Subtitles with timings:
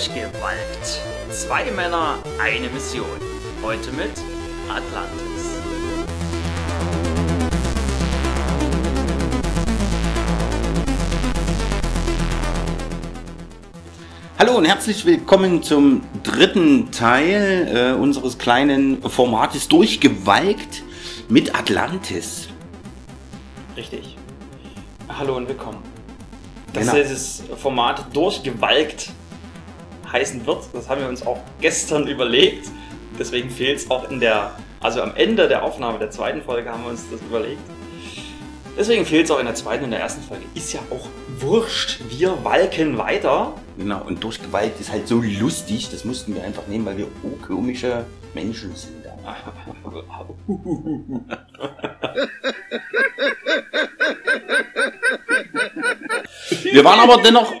[0.00, 0.98] Durchgewalkt.
[1.30, 3.04] Zwei Männer, eine Mission.
[3.62, 4.12] Heute mit
[4.66, 5.60] Atlantis.
[14.38, 20.82] Hallo und herzlich willkommen zum dritten Teil äh, unseres kleinen Formates Durchgewalkt
[21.28, 22.48] mit Atlantis.
[23.76, 24.16] Richtig.
[25.10, 25.82] Hallo und willkommen.
[26.72, 26.94] Dass Genau.
[27.02, 29.10] dieses Format durchgewalkt
[30.12, 32.68] heißen wird, das haben wir uns auch gestern überlegt.
[33.18, 36.84] Deswegen fehlt es auch in der, also am Ende der Aufnahme der zweiten Folge haben
[36.84, 37.60] wir uns das überlegt.
[38.78, 40.44] Deswegen fehlt es auch in der zweiten und der ersten Folge.
[40.54, 41.06] Ist ja auch
[41.38, 42.00] wurscht.
[42.08, 43.52] Wir walken weiter.
[43.76, 47.08] Genau, und Durchgewalkt ist halt so lustig, das mussten wir einfach nehmen, weil wir
[47.46, 49.00] komische Menschen sind.
[56.62, 57.52] Wir waren aber dennoch,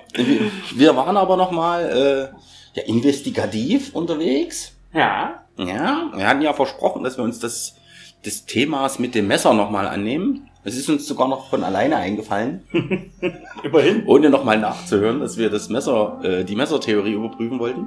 [0.74, 2.32] wir waren aber noch mal
[2.74, 4.72] äh, ja, investigativ unterwegs.
[4.92, 7.76] Ja, Ja, wir hatten ja versprochen, dass wir uns das,
[8.24, 10.48] des Themas mit dem Messer nochmal annehmen.
[10.62, 12.64] Es ist uns sogar noch von alleine eingefallen,
[13.62, 14.04] immerhin.
[14.06, 17.86] ohne nochmal nachzuhören, dass wir das Messer, äh, die Messertheorie überprüfen wollten.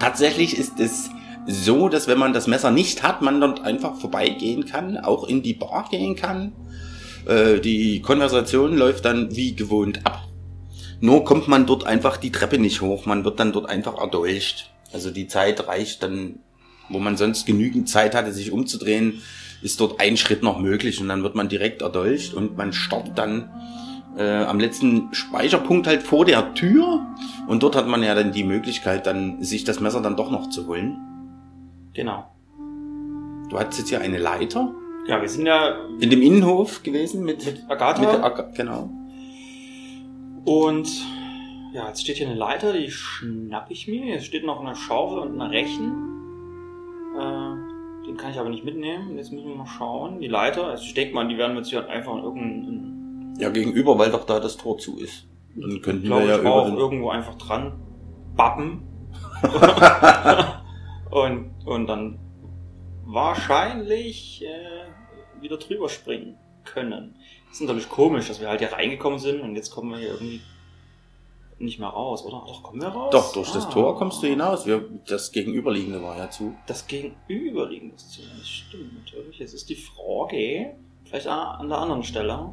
[0.00, 1.10] Tatsächlich ist es
[1.46, 5.42] so, dass wenn man das Messer nicht hat, man dort einfach vorbeigehen kann, auch in
[5.42, 6.52] die Bar gehen kann.
[7.28, 10.24] Äh, die Konversation läuft dann wie gewohnt ab.
[11.00, 14.72] Nur kommt man dort einfach die Treppe nicht hoch, man wird dann dort einfach erdolcht.
[14.92, 16.40] Also die Zeit reicht dann,
[16.88, 19.22] wo man sonst genügend Zeit hatte, sich umzudrehen,
[19.62, 23.18] ist dort ein Schritt noch möglich und dann wird man direkt erdolcht und man startet
[23.18, 23.50] dann
[24.16, 27.06] äh, am letzten Speicherpunkt halt vor der Tür
[27.46, 30.48] und dort hat man ja dann die Möglichkeit, dann sich das Messer dann doch noch
[30.48, 30.96] zu holen.
[31.92, 32.24] Genau.
[33.50, 34.74] Du hattest jetzt hier eine Leiter
[35.08, 38.00] Ja, wir sind ja in dem Innenhof gewesen mit, mit mit Agatha.
[38.02, 38.90] der Aga- genau.
[40.44, 40.88] Und
[41.72, 44.04] ja, jetzt steht hier eine Leiter, die schnapp ich mir.
[44.04, 45.92] Hier steht noch eine Schaufel und ein Rechen.
[47.18, 49.16] Äh, den kann ich aber nicht mitnehmen.
[49.16, 50.20] Jetzt müssen wir mal schauen.
[50.20, 53.48] Die Leiter, also ich denke mal, die werden wir jetzt hier einfach in irgendeinen, Ja,
[53.50, 55.26] gegenüber, weil doch da das Tor zu ist.
[55.56, 57.80] Dann könnten glaube wir ja ich, über auch irgendwo einfach dran
[58.36, 58.82] bappen.
[61.10, 62.18] und, und dann
[63.04, 64.88] wahrscheinlich äh,
[65.42, 67.14] wieder drüber springen können.
[67.50, 70.40] ist natürlich komisch, dass wir halt hier reingekommen sind und jetzt kommen wir hier irgendwie
[71.58, 72.44] nicht mehr raus, oder?
[72.46, 73.10] Doch, kommen wir raus?
[73.10, 73.70] Doch, durch das Ah.
[73.70, 74.66] Tor kommst du hinaus.
[74.66, 76.54] Wir, das Gegenüberliegende war ja zu.
[76.66, 78.20] Das Gegenüberliegende ist zu.
[78.38, 79.38] Das stimmt natürlich.
[79.38, 82.52] Jetzt ist die Frage, vielleicht an an der anderen Stelle,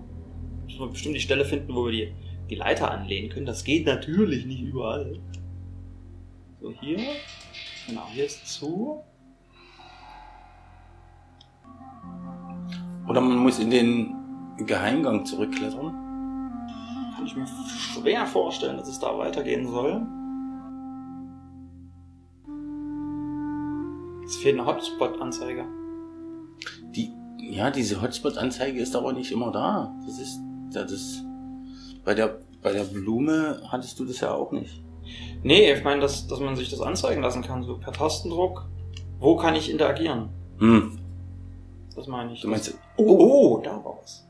[0.65, 2.13] müssen wir bestimmt die Stelle finden, wo wir die,
[2.49, 3.45] die Leiter anlehnen können.
[3.45, 5.19] Das geht natürlich nicht überall.
[6.61, 6.97] So, hier.
[7.87, 9.03] Genau, hier ist zu.
[13.07, 14.15] Oder man muss in den
[14.57, 15.93] Geheimgang zurückklettern.
[17.15, 20.05] Kann ich mir schwer vorstellen, dass es da weitergehen soll.
[24.25, 25.65] Es fehlt eine Hotspot-Anzeige.
[26.95, 29.93] Die, ja, diese Hotspot-Anzeige ist aber nicht immer da.
[30.05, 30.39] Das ist,
[30.71, 31.23] das ist,
[32.03, 34.83] bei der, bei der Blume hattest du das ja auch nicht.
[35.43, 38.67] Nee, ich meine, dass, dass man sich das anzeigen lassen kann, so per Tastendruck.
[39.19, 40.29] Wo kann ich interagieren?
[40.57, 40.97] Hm.
[41.95, 42.41] Das meine ich.
[42.41, 44.27] Du meinst, Oh, oh, da war was.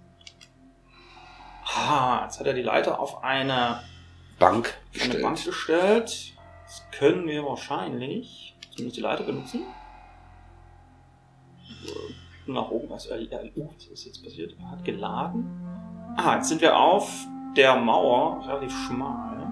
[1.76, 3.82] Ah, jetzt hat er die Leiter auf eine,
[4.40, 5.24] Bank eine gestellt.
[5.24, 6.34] Bank gestellt.
[6.66, 9.62] Das können wir wahrscheinlich zumindest die Leiter benutzen.
[12.48, 12.86] Nach oben.
[12.86, 14.56] Äh, uh, was ist jetzt passiert?
[14.60, 15.46] Er hat geladen.
[16.18, 17.26] Ah, jetzt sind wir auf
[17.58, 19.52] der Mauer, relativ schmal.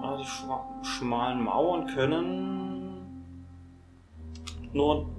[0.00, 2.84] Relativ schma schmalen Mauer und können
[4.72, 5.13] nur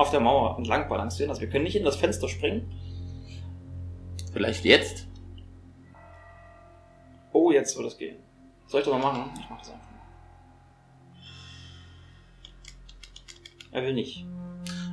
[0.00, 1.30] auf der Mauer entlang balancieren.
[1.30, 2.72] Also wir können nicht in das Fenster springen.
[4.32, 5.06] Vielleicht jetzt?
[7.32, 8.16] Oh, jetzt wird es gehen.
[8.66, 9.30] Soll ich das mal machen?
[9.38, 10.00] Ich mach das einfach mal.
[13.72, 14.26] Er will nicht.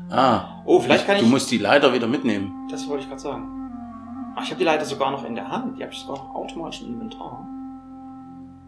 [0.09, 0.61] Ah.
[0.65, 2.67] Oh, vielleicht kann Du ich- musst die Leiter wieder mitnehmen.
[2.69, 3.53] Das wollte ich gerade sagen.
[4.35, 5.77] Ach, ich habe die Leiter sogar noch in der Hand.
[5.79, 7.47] Die habe ich sogar noch automatisch im Inventar.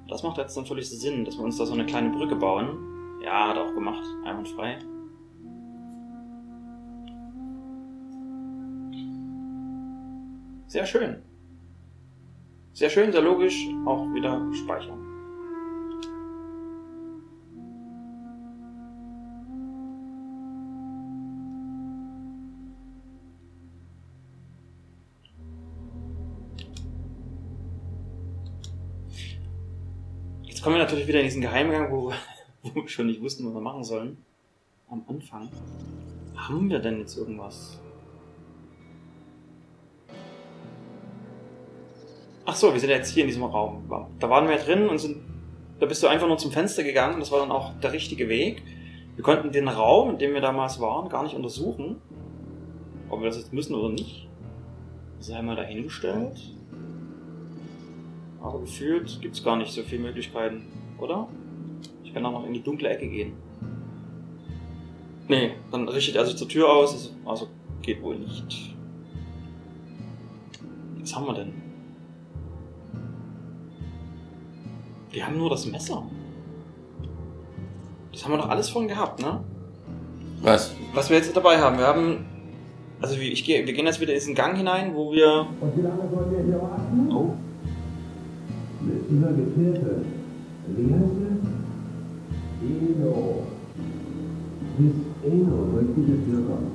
[0.08, 2.78] Das macht jetzt natürlich Sinn, dass wir uns da so eine kleine Brücke bauen.
[3.24, 4.04] Ja, hat er auch gemacht.
[4.26, 4.80] Einwandfrei.
[10.70, 11.24] Sehr schön.
[12.74, 13.58] Sehr schön, sehr logisch.
[13.88, 15.00] Auch wieder speichern.
[30.44, 32.14] Jetzt kommen wir natürlich wieder in diesen Geheimgang, wo,
[32.62, 34.18] wo wir schon nicht wussten, was wir machen sollen.
[34.88, 35.50] Am Anfang.
[36.36, 37.80] Haben wir denn jetzt irgendwas?
[42.52, 43.84] Ach so, wir sind jetzt hier in diesem Raum.
[44.20, 45.18] Da waren wir drin und sind
[45.80, 47.20] Da bist du einfach nur zum Fenster gegangen.
[47.20, 48.64] Das war dann auch der richtige Weg.
[49.14, 51.98] Wir konnten den Raum, in dem wir damals waren, gar nicht untersuchen.
[53.08, 54.28] Ob wir das jetzt müssen oder nicht,
[55.20, 56.40] sei mal dahingestellt.
[58.42, 60.64] Aber gefühlt gibt's gar nicht so viele Möglichkeiten,
[60.98, 61.28] oder?
[62.04, 63.34] Ich kann auch noch in die dunkle Ecke gehen.
[65.28, 67.48] Nee, dann richtet er sich zur Tür aus, also- also
[67.84, 68.74] geht wohl nicht.
[71.00, 71.59] Was haben wir denn?
[75.12, 76.04] Wir haben nur das Messer.
[78.12, 79.40] Das haben wir doch alles von gehabt, ne?
[80.42, 80.74] Was?
[80.94, 82.26] Was wir jetzt dabei haben, wir haben.
[83.02, 85.48] Also ich gehe, wir gehen jetzt wieder in diesen Gang hinein, wo wir.
[85.62, 87.12] Und wie lange sollen wir hier warten?
[87.12, 87.34] Oh,
[88.82, 90.06] Mit dieser Gefährte.
[90.68, 91.50] Wie heißt es?
[92.62, 93.44] Eno.
[94.78, 95.70] Bis Eno
[96.26, 96.72] Tür kommt.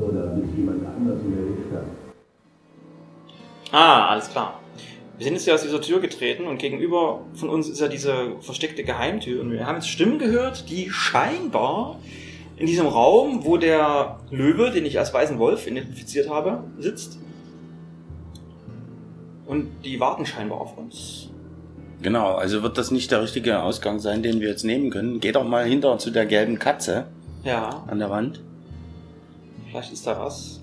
[0.00, 1.84] Oder bis jemand anders in der Licht hat.
[3.72, 4.60] Ah, alles klar.
[5.18, 8.36] Wir sind jetzt hier aus dieser Tür getreten und gegenüber von uns ist ja diese
[8.40, 11.98] versteckte Geheimtür und wir haben jetzt Stimmen gehört, die scheinbar
[12.56, 17.18] in diesem Raum, wo der Löwe, den ich als weißen Wolf identifiziert habe, sitzt.
[19.46, 21.30] Und die warten scheinbar auf uns.
[22.00, 25.18] Genau, also wird das nicht der richtige Ausgang sein, den wir jetzt nehmen können.
[25.18, 27.06] Geh doch mal hinter zu der gelben Katze
[27.42, 28.40] Ja, an der Wand.
[29.68, 30.57] vielleicht ist da was.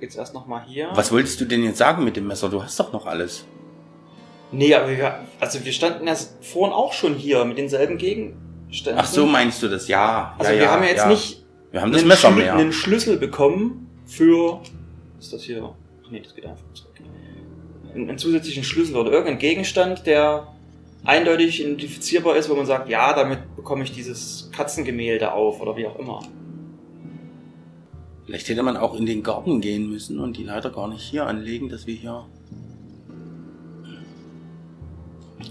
[0.00, 0.88] Jetzt erst nochmal hier.
[0.94, 2.48] Was wolltest du denn jetzt sagen mit dem Messer?
[2.48, 3.44] Du hast doch noch alles.
[4.52, 8.98] Nee, aber wir, also wir standen ja vorhin auch schon hier mit denselben Gegenständen.
[9.00, 9.86] Ach so, meinst du das?
[9.88, 10.34] Ja.
[10.38, 11.08] Also ja, wir ja, haben ja jetzt ja.
[11.08, 12.54] nicht Wir haben das einen Messer Schlü- mehr.
[12.54, 14.60] einen Schlüssel bekommen für.
[15.16, 15.74] Was ist das hier?
[16.04, 16.94] Ach nee, das geht einfach zurück.
[17.94, 20.48] Einen, einen zusätzlichen Schlüssel oder irgendeinen Gegenstand, der
[21.04, 25.86] eindeutig identifizierbar ist, wo man sagt, ja, damit bekomme ich dieses Katzengemälde auf oder wie
[25.86, 26.22] auch immer.
[28.30, 31.26] Vielleicht hätte man auch in den Garten gehen müssen und die Leiter gar nicht hier
[31.26, 32.26] anlegen, dass wir hier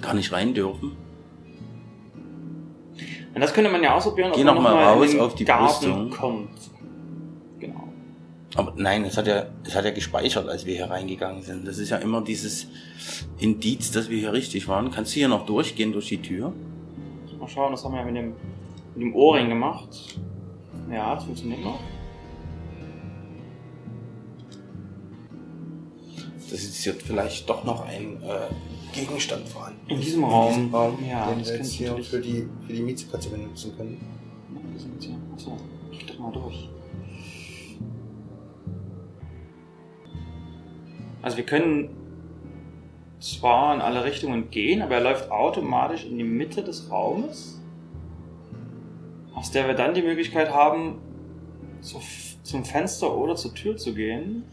[0.01, 0.93] gar nicht rein dürfen.
[3.35, 5.35] Und das könnte man ja ausprobieren, Geh man noch mal mal in raus den auf
[5.35, 6.09] die Garten Brüstung.
[6.09, 6.49] kommt.
[7.59, 7.89] Genau.
[8.55, 11.67] Aber nein, es hat ja, es hat ja gespeichert, als wir hier reingegangen sind.
[11.67, 12.67] Das ist ja immer dieses
[13.39, 14.89] Indiz, dass wir hier richtig waren.
[14.89, 16.53] Kannst du hier noch durchgehen durch die Tür?
[17.37, 18.27] Mal schauen, das haben wir ja mit dem,
[18.95, 20.17] mit dem Ohrring gemacht.
[20.89, 21.77] Ja, das funktioniert noch.
[26.49, 28.47] Das ist jetzt vielleicht doch noch ein äh,
[28.93, 29.79] Gegenstand vorhanden.
[29.87, 30.53] In diesem Raum.
[30.53, 34.01] diesem Raum, ja, den das wir jetzt hier für die, für die Miezekatze benutzen können.
[34.71, 35.15] Wir sind hier.
[35.33, 35.57] Achso,
[35.91, 36.69] geh doch mal durch.
[41.21, 41.89] Also wir können
[43.19, 47.61] zwar in alle Richtungen gehen, aber er läuft automatisch in die Mitte des Raumes,
[49.35, 50.99] aus der wir dann die Möglichkeit haben,
[51.81, 51.99] zu,
[52.43, 54.43] zum Fenster oder zur Tür zu gehen.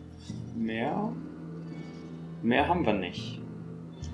[0.56, 1.12] Mehr,
[2.42, 3.40] mehr haben wir nicht.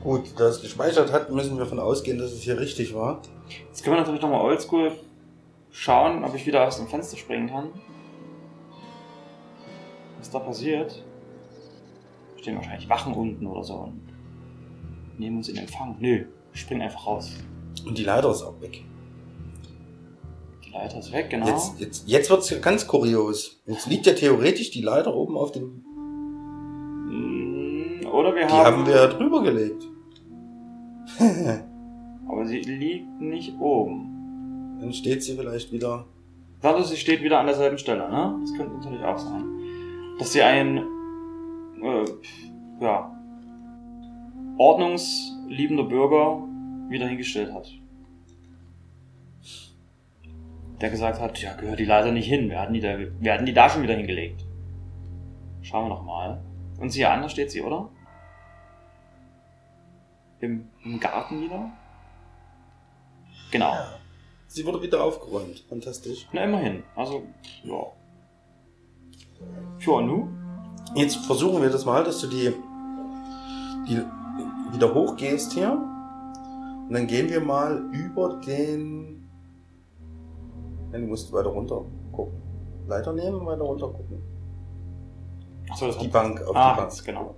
[0.03, 3.23] Gut, da es gespeichert hat, müssen wir davon ausgehen, dass es hier richtig war.
[3.69, 4.93] Jetzt können wir natürlich nochmal oldschool
[5.71, 7.71] schauen, ob ich wieder aus dem Fenster springen kann.
[10.19, 11.03] Was da passiert?
[12.41, 14.03] Stehen wahrscheinlich Wachen unten oder so und
[15.19, 15.97] nehmen uns in Empfang.
[16.01, 17.31] Nö, springen einfach raus.
[17.87, 18.85] Und die Leiter ist auch weg.
[20.65, 21.47] Die Leiter ist weg, genau.
[21.47, 23.61] Jetzt, jetzt, jetzt wird's ja ganz kurios.
[23.67, 25.85] Jetzt liegt ja theoretisch die Leiter oben auf dem.
[28.23, 28.67] Oder wir Die haben.
[28.67, 29.83] haben wir ja drüber gelegt.
[32.29, 34.79] Aber sie liegt nicht oben.
[34.81, 36.05] Dann steht sie vielleicht wieder.
[36.61, 38.39] Warte, sie steht wieder an derselben Stelle, ne?
[38.41, 39.45] Das könnte natürlich auch sein.
[40.21, 40.77] Dass sie ein,
[41.83, 42.05] äh,
[42.81, 43.11] ja,
[44.57, 46.45] ordnungsliebender Bürger
[46.89, 47.69] wieder hingestellt hat.
[50.81, 52.49] Der gesagt hat, ja, gehört die leider nicht hin.
[52.49, 54.47] Wir hatten die da, wir hatten die da schon wieder hingelegt.
[55.63, 56.41] Schauen wir noch mal.
[56.81, 57.89] Und siehe an, da steht sie, oder?
[60.43, 61.71] Im, Im Garten wieder?
[63.53, 63.75] Genau.
[64.49, 65.65] Sie wurde wieder aufgeräumt.
[65.69, 66.29] Fantastisch.
[66.33, 66.83] Na, immerhin.
[66.97, 67.23] Also,
[67.63, 67.83] ja.
[69.79, 70.29] Ja, nu?
[70.97, 72.53] Jetzt versuchen wir das mal, dass du die,
[73.89, 74.03] die
[74.75, 75.71] wieder hochgehst hier.
[75.73, 79.29] Und dann gehen wir mal über den.
[80.91, 82.43] Nein, du musst weiter runter gucken.
[82.89, 84.21] Leiter nehmen und weiter runter gucken.
[85.71, 87.05] Achso, das die Bank, auf Ah, die Bank.
[87.05, 87.37] genau.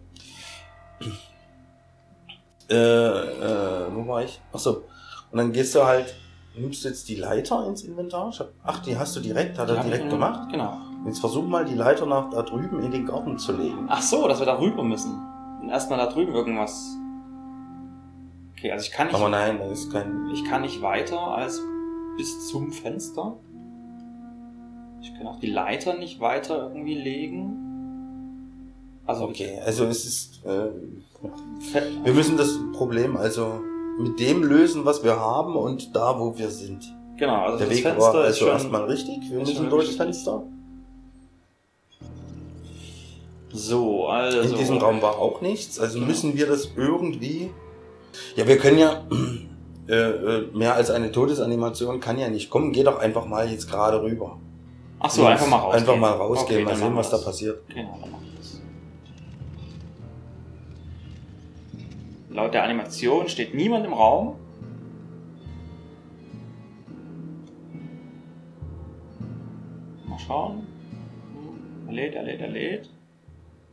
[2.71, 4.41] Äh, äh, wo war ich?
[4.53, 4.83] Achso.
[5.31, 6.15] Und dann gehst du halt,
[6.57, 8.33] nimmst du jetzt die Leiter ins Inventar?
[8.65, 10.49] Ach, die hast du direkt, hat Die er direkt in- gemacht.
[10.51, 10.79] Genau.
[11.07, 13.87] Jetzt versuch mal die Leiter nach da drüben in den Garten zu legen.
[13.89, 15.21] Ach so, dass wir da rüber müssen.
[15.61, 16.97] Und erstmal da drüben irgendwas.
[18.57, 20.31] Okay, also ich kann nicht, Aber nein, da ist kein.
[20.33, 21.61] ich kann nicht weiter als
[22.17, 23.37] bis zum Fenster.
[25.03, 27.74] Ich kann auch die Leiter nicht weiter irgendwie legen.
[29.07, 30.69] Also Okay, also es ist, äh,
[32.05, 33.61] wir müssen das Problem also
[33.99, 36.83] mit dem lösen, was wir haben und da, wo wir sind.
[37.19, 39.19] genau, also Der das Weg Fenster war ist also schon, erstmal richtig.
[39.31, 39.97] Wir ist müssen durch das.
[39.97, 40.43] Fenster.
[43.53, 44.41] So, also.
[44.41, 45.79] In diesem Raum war auch nichts.
[45.79, 46.07] Also Genau.
[46.09, 47.51] müssen wir das irgendwie.
[48.37, 49.03] Ja, wir können ja.
[49.87, 52.73] Äh, äh, mehr als eine Todesanimation kann ja nicht kommen.
[52.73, 54.39] Geh doch einfach mal jetzt gerade rüber.
[54.99, 55.83] Ach so, einfach mal rausgehen.
[55.83, 57.25] Einfach mal rausgehen, Okay, mal sehen, was wir da das.
[57.27, 57.69] passiert.
[57.69, 58.24] Genau, dann machen
[62.35, 64.35] Laut der Animation steht niemand im Raum.
[70.09, 70.67] Mal schauen.
[71.87, 72.91] Er lädt, er lädt, er lädt.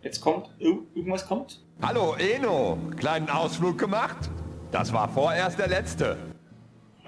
[0.04, 1.60] Jetzt kommt, irgendwas kommt.
[1.82, 4.30] Hallo Eno, kleinen Ausflug gemacht?
[4.72, 6.18] Das war vorerst der letzte.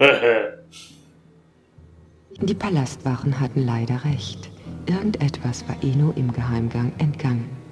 [2.40, 4.50] Die Palastwachen hatten leider recht.
[4.86, 7.63] Irgendetwas war Eno im Geheimgang entgangen.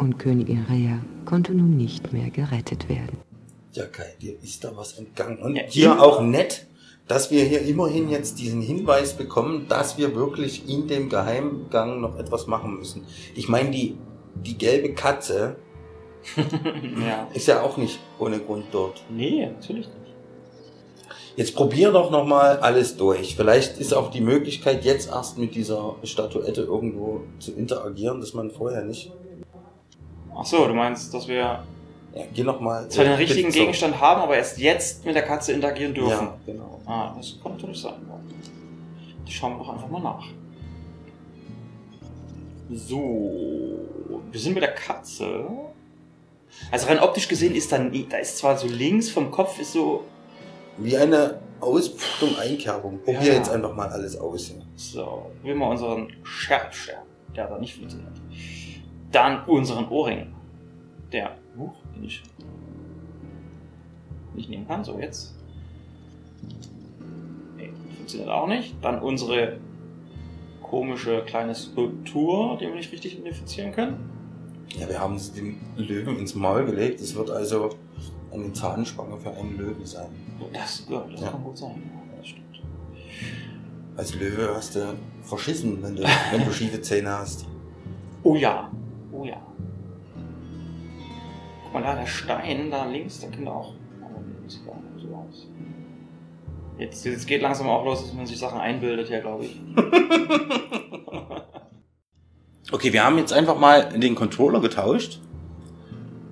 [0.00, 3.18] Und Königin Rhea konnte nun nicht mehr gerettet werden.
[3.74, 5.36] Ja, Kai, dir ist da was entgangen.
[5.38, 6.66] Und Ja, hier auch nett,
[7.06, 12.18] dass wir hier immerhin jetzt diesen Hinweis bekommen, dass wir wirklich in dem Geheimgang noch
[12.18, 13.04] etwas machen müssen.
[13.34, 13.98] Ich meine, die,
[14.36, 15.56] die gelbe Katze
[17.06, 17.28] ja.
[17.34, 19.02] ist ja auch nicht ohne Grund dort.
[19.10, 20.14] Nee, natürlich nicht.
[21.36, 23.36] Jetzt probier doch noch mal alles durch.
[23.36, 28.50] Vielleicht ist auch die Möglichkeit, jetzt erst mit dieser Statuette irgendwo zu interagieren, dass man
[28.50, 29.12] vorher nicht.
[30.36, 31.64] Ach so, du meinst, dass wir Ja,
[32.34, 32.88] geh noch mal.
[32.88, 33.58] zwar den äh, richtigen so.
[33.58, 36.26] Gegenstand haben, aber erst jetzt mit der Katze interagieren dürfen.
[36.28, 36.80] Ja, genau.
[36.86, 37.94] Ah, das kann natürlich sein.
[39.26, 40.26] Die schauen wir doch einfach mal nach.
[42.72, 43.78] So,
[44.30, 45.44] wir sind mit der Katze.
[46.70, 49.72] Also rein optisch gesehen ist da nie, da ist zwar so links vom Kopf ist
[49.72, 50.04] so,
[50.78, 53.00] Wie eine Auspflung, Einkerbung.
[53.02, 53.34] Probier Ja.
[53.34, 54.46] jetzt einfach mal alles aus.
[54.48, 54.62] hier.
[54.76, 57.02] so, wie mal unseren Schärfstern,
[57.36, 58.12] der hat da nicht funktioniert.
[59.12, 60.28] Dann unseren Ohrring,
[61.12, 62.22] der, huch, den ich
[64.34, 65.34] nicht nehmen kann, so jetzt.
[67.56, 68.74] Nee, funktioniert auch nicht.
[68.82, 69.58] Dann unsere
[70.62, 74.08] komische kleine Skulptur, die wir nicht richtig identifizieren können.
[74.78, 77.00] Ja, wir haben es dem Löwen ins Maul gelegt.
[77.00, 77.70] Es wird also
[78.32, 80.06] eine Zahnspange für einen Löwen sein.
[80.52, 81.30] Das, ja, das Ja.
[81.30, 81.82] kann gut sein.
[81.92, 82.60] Ja, das stimmt.
[83.96, 87.46] Als Löwe hast du verschissen, wenn du, wenn du schiefe Zähne hast.
[88.22, 88.70] Oh ja.
[89.20, 89.36] Oh ja.
[91.64, 93.74] Guck mal da, der Stein da links, der könnte auch.
[94.00, 95.46] Aber nee, das sieht gar nicht so aus.
[96.78, 99.60] Jetzt, jetzt geht langsam auch los, dass man sich Sachen einbildet hier, glaube ich.
[102.72, 105.18] Okay, wir haben jetzt einfach mal den Controller getauscht.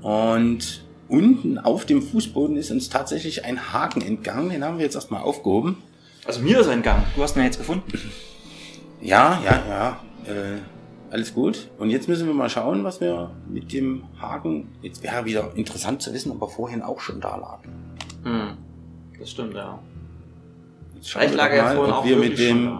[0.02, 4.50] Und unten auf dem Fußboden ist uns tatsächlich ein Haken entgangen.
[4.50, 5.82] Den haben wir jetzt erstmal aufgehoben.
[6.24, 7.02] Also mir ist er entgangen.
[7.16, 7.92] Du hast ihn ja jetzt gefunden.
[9.00, 10.32] Ja, ja, ja.
[10.32, 10.58] Äh,
[11.10, 11.68] alles gut.
[11.78, 14.68] Und jetzt müssen wir mal schauen, was wir mit dem Haken.
[14.82, 17.58] Jetzt wäre wieder interessant zu wissen, ob er vorhin auch schon da lag.
[18.24, 18.56] Hm.
[19.18, 19.78] Das stimmt, ja.
[20.94, 22.78] Jetzt schauen Vielleicht wir lag er mal, vorhin ob auch wir mit dem.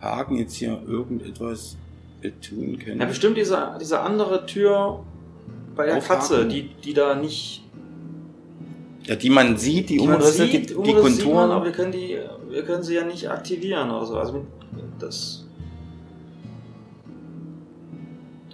[0.00, 1.76] Haken jetzt hier irgendetwas
[2.40, 3.00] tun können.
[3.00, 5.04] Ja, bestimmt diese, diese andere Tür
[5.76, 6.20] bei der Aufhaken.
[6.20, 7.62] Katze, die, die da nicht.
[9.04, 11.48] Ja, die man sieht, die, die Umrisse, sieht, die, die Umrisse sieht Konturen.
[11.48, 12.18] man, aber wir können, die,
[12.50, 14.16] wir können sie ja nicht aktivieren oder so.
[14.16, 14.42] Also mit-
[15.00, 15.44] das.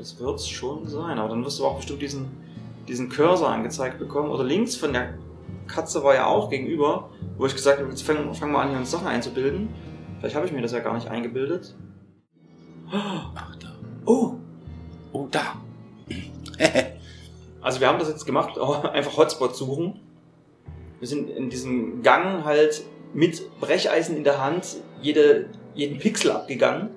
[0.09, 2.31] Das wird es schon sein, aber dann wirst du auch bestimmt diesen,
[2.89, 4.31] diesen Cursor angezeigt bekommen.
[4.31, 5.19] Oder links von der
[5.67, 8.79] Katze war ja auch gegenüber, wo ich gesagt habe, jetzt fangen fang mal an, hier
[8.79, 9.69] uns Sachen einzubilden.
[10.19, 11.77] Vielleicht habe ich mir das ja gar nicht eingebildet.
[12.91, 13.69] Ach, da.
[14.07, 14.37] Oh!
[15.13, 15.57] Oh, da.
[17.61, 18.57] Also wir haben das jetzt gemacht,
[18.93, 20.01] einfach Hotspot suchen.
[21.01, 26.91] Wir sind in diesem Gang halt mit Brecheisen in der Hand jede, jeden Pixel abgegangen.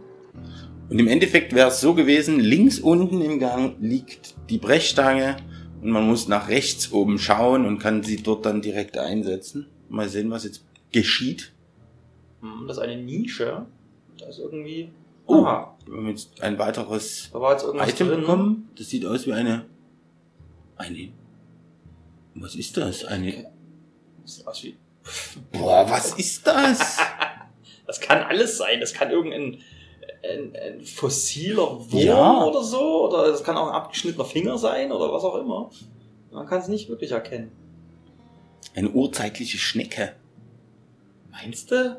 [0.91, 5.37] Und im Endeffekt wäre es so gewesen, links unten im Gang liegt die Brechstange
[5.81, 9.67] und man muss nach rechts oben schauen und kann sie dort dann direkt einsetzen.
[9.87, 11.53] Mal sehen, was jetzt geschieht.
[12.41, 13.65] Hm, Das ist eine Nische.
[14.19, 14.89] Da ist irgendwie...
[15.27, 18.19] Oh, Aha, wir haben jetzt ein weiteres da war jetzt irgendwas Item drin.
[18.19, 18.69] bekommen.
[18.77, 19.65] Das sieht aus wie eine...
[20.75, 21.09] Eine...
[22.35, 23.05] Was ist das?
[23.05, 23.49] Eine...
[24.23, 24.75] Das sieht aus wie-
[25.53, 26.97] Boah, was ist das?
[27.87, 28.79] Das kann alles sein.
[28.79, 29.57] Das kann irgendein
[30.23, 32.43] ein, ein fossiler Wurm Ja.
[32.45, 33.07] oder so.
[33.07, 35.69] Oder es kann auch ein abgeschnittener Finger sein oder was auch immer.
[36.31, 37.51] Man kann es nicht wirklich erkennen.
[38.75, 40.13] Eine urzeitliche Schnecke.
[41.31, 41.97] Meinst du?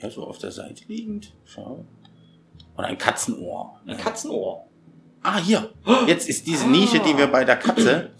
[0.00, 1.32] Ja, so auf der Seite liegend.
[1.44, 1.84] Schau.
[2.76, 3.80] Und ein Katzenohr.
[3.86, 4.66] Ein Katzenohr.
[5.22, 5.70] Ah, hier.
[6.06, 6.68] Jetzt ist diese.
[6.68, 8.10] Nische, die wir bei der Katze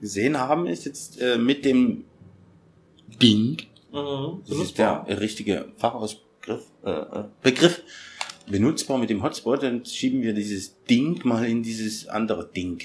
[0.00, 2.04] gesehen haben, ist jetzt äh, mit dem
[3.22, 3.58] Ding,
[3.92, 4.42] Mhm.
[4.46, 7.82] das ist der richtige Fachausbegriff, äh, äh, Begriff,
[8.50, 12.82] benutzbar mit dem Hotspot, dann schieben wir dieses Ding mal in dieses andere Ding.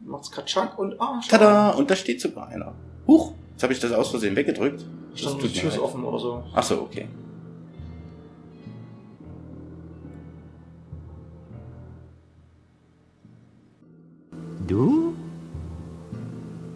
[0.00, 1.20] Macht's Katschak und ah.
[1.28, 1.70] Tada!
[1.70, 2.74] Und da steht sogar einer.
[3.06, 3.34] Huch!
[3.52, 4.84] Jetzt habe ich das aus Versehen weggedrückt.
[5.12, 6.44] Das Stand die tut mir Tür ist offen oder so.
[6.54, 7.08] Ach so, okay.
[14.66, 15.14] Du?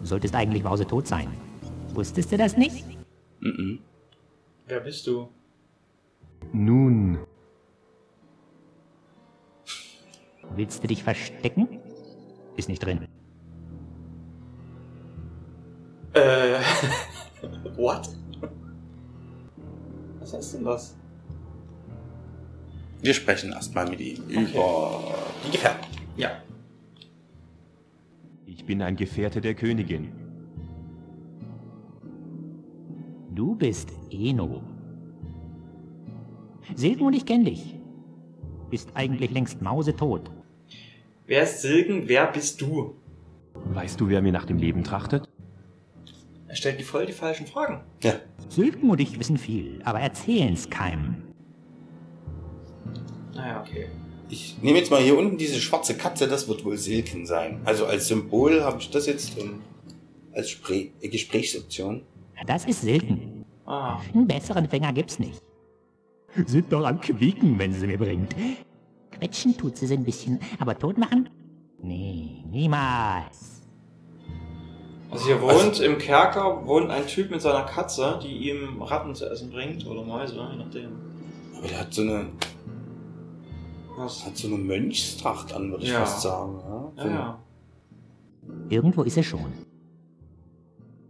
[0.03, 1.29] Solltest eigentlich mausetot sein.
[1.93, 2.85] Wusstest du das nicht?
[3.39, 3.79] Mhm.
[4.67, 5.29] Wer bist du?
[6.53, 7.19] Nun,
[10.55, 11.67] Willst du dich verstecken?
[12.55, 13.07] Ist nicht drin.
[16.13, 16.59] Äh.
[17.75, 18.09] What?
[20.19, 20.95] Was heißt denn das?
[23.01, 25.13] Wir sprechen erstmal mit ihm über
[25.45, 25.85] die Gefährten.
[26.15, 26.41] Ja.
[28.45, 30.11] ich bin ein Gefährte der Königin.
[33.31, 34.63] Du bist Eno.
[36.75, 37.75] Silken und ich kenn dich.
[38.69, 40.29] Bist eigentlich längst mausetot.
[41.25, 42.07] Wer ist Silken?
[42.07, 42.95] Wer bist du?
[43.53, 45.27] Weißt du, wer mir nach dem Leben trachtet?
[46.47, 47.81] Er stellt die voll die falschen Fragen.
[48.03, 48.13] Ja.
[48.49, 51.23] Silken und ich wissen viel, aber erzählen's keinem.
[53.33, 53.87] Naja, okay.
[54.29, 57.61] Ich nehme jetzt mal hier unten diese schwarze Katze, das wird wohl Silken sein.
[57.65, 59.61] Also als Symbol habe ich das jetzt ähm,
[60.33, 62.03] als Spre Gesprächsoption.
[62.45, 63.45] Das ist Silken.
[63.65, 63.99] Ah.
[64.13, 65.41] Einen besseren Fänger gibt's nicht.
[66.45, 68.35] Sind doch am Quieken, wenn sie mir bringt.
[69.11, 71.29] Quetschen tut sie so ein bisschen, aber tot machen?
[71.81, 73.61] Nee, niemals.
[75.11, 79.25] Also hier wohnt im Kerker wohnt ein Typ mit seiner Katze, die ihm Ratten zu
[79.29, 80.89] essen bringt oder Mäuse, je nachdem.
[81.57, 82.27] Aber der hat so eine,
[83.97, 84.25] Was?
[84.25, 85.99] hat so eine Mönchstracht an, würde ich Ja.
[85.99, 86.59] fast sagen.
[86.59, 86.91] Ja?
[86.97, 87.39] So Ja, ja.
[88.69, 89.53] Irgendwo ist er schon.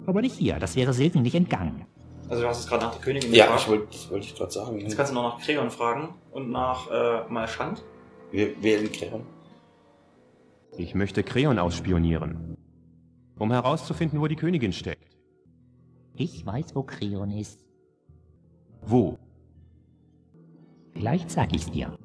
[0.06, 1.86] Aber nicht hier, das wäre Silken nicht entgangen.
[2.30, 3.62] Also du hast es gerade nach der Königin Ja, gefragt.
[3.64, 4.80] ich wollte, das wollte ich gerade sagen.
[4.80, 7.84] Jetzt kannst du noch nach Kreon fragen und nach äh, Malschand.
[8.32, 9.22] Wir wählen Krähen.
[10.78, 12.58] Ich möchte Kreon ausspionieren.
[13.38, 15.16] Um herauszufinden, wo die Königin steckt.
[16.16, 17.64] Ich weiß, wo Kreon ist.
[18.82, 19.20] Wo?
[20.94, 21.98] Vielleicht sag ich's dir.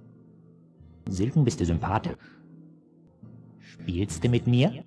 [1.08, 2.16] Silken bist du sympathisch.
[3.58, 4.84] Spielst du mit mir?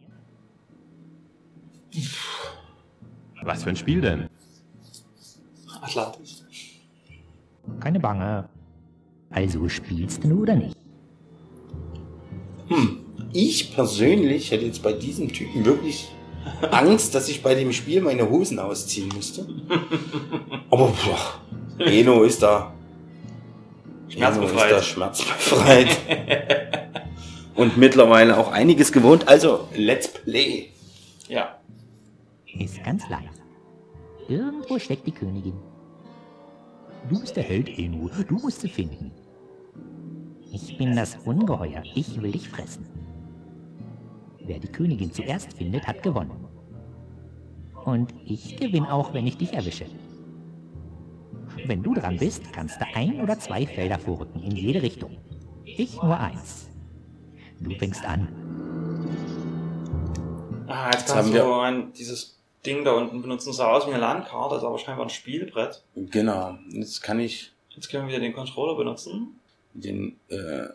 [3.43, 4.29] Was für ein Spiel denn?
[5.83, 6.43] Atlantis.
[7.79, 8.49] Keine Bange.
[9.29, 10.77] Also spielst du oder nicht?
[12.67, 12.99] Hm.
[13.33, 16.11] Ich persönlich hätte jetzt bei diesem Typen wirklich
[16.71, 19.47] Angst, dass ich bei dem Spiel meine Hosen ausziehen müsste.
[20.69, 21.41] Aber boah,
[21.79, 22.73] Eno ist da.
[24.09, 24.83] Eno ist da Schmerzbefreit.
[24.85, 25.97] schmerzbefreit.
[27.55, 29.27] Und mittlerweile auch einiges gewohnt.
[29.27, 30.69] Also, let's play.
[31.27, 31.57] Ja.
[32.59, 33.33] Ist ganz leicht.
[34.27, 35.53] Irgendwo steckt die Königin.
[37.09, 38.09] Du bist der Held, Enu.
[38.27, 39.11] Du musst sie finden.
[40.51, 41.83] Ich bin das Ungeheuer.
[41.95, 42.85] Ich will dich fressen.
[44.45, 46.47] Wer die Königin zuerst findet, hat gewonnen.
[47.85, 49.85] Und ich gewinne auch, wenn ich dich erwische.
[51.65, 55.17] Wenn du dran bist, kannst du ein oder zwei Felder vorrücken, in jede Richtung.
[55.65, 56.69] Ich nur eins.
[57.59, 58.27] Du fängst an.
[60.67, 63.49] Ah, jetzt haben du wir- ein, dieses Ding da unten benutzen.
[63.49, 65.83] Das sah aus wie eine Landkarte, ist aber scheinbar ein Spielbrett.
[65.95, 66.57] Genau.
[66.69, 69.39] Jetzt kann ich Jetzt können wir wieder den Controller benutzen.
[69.73, 70.67] den äh,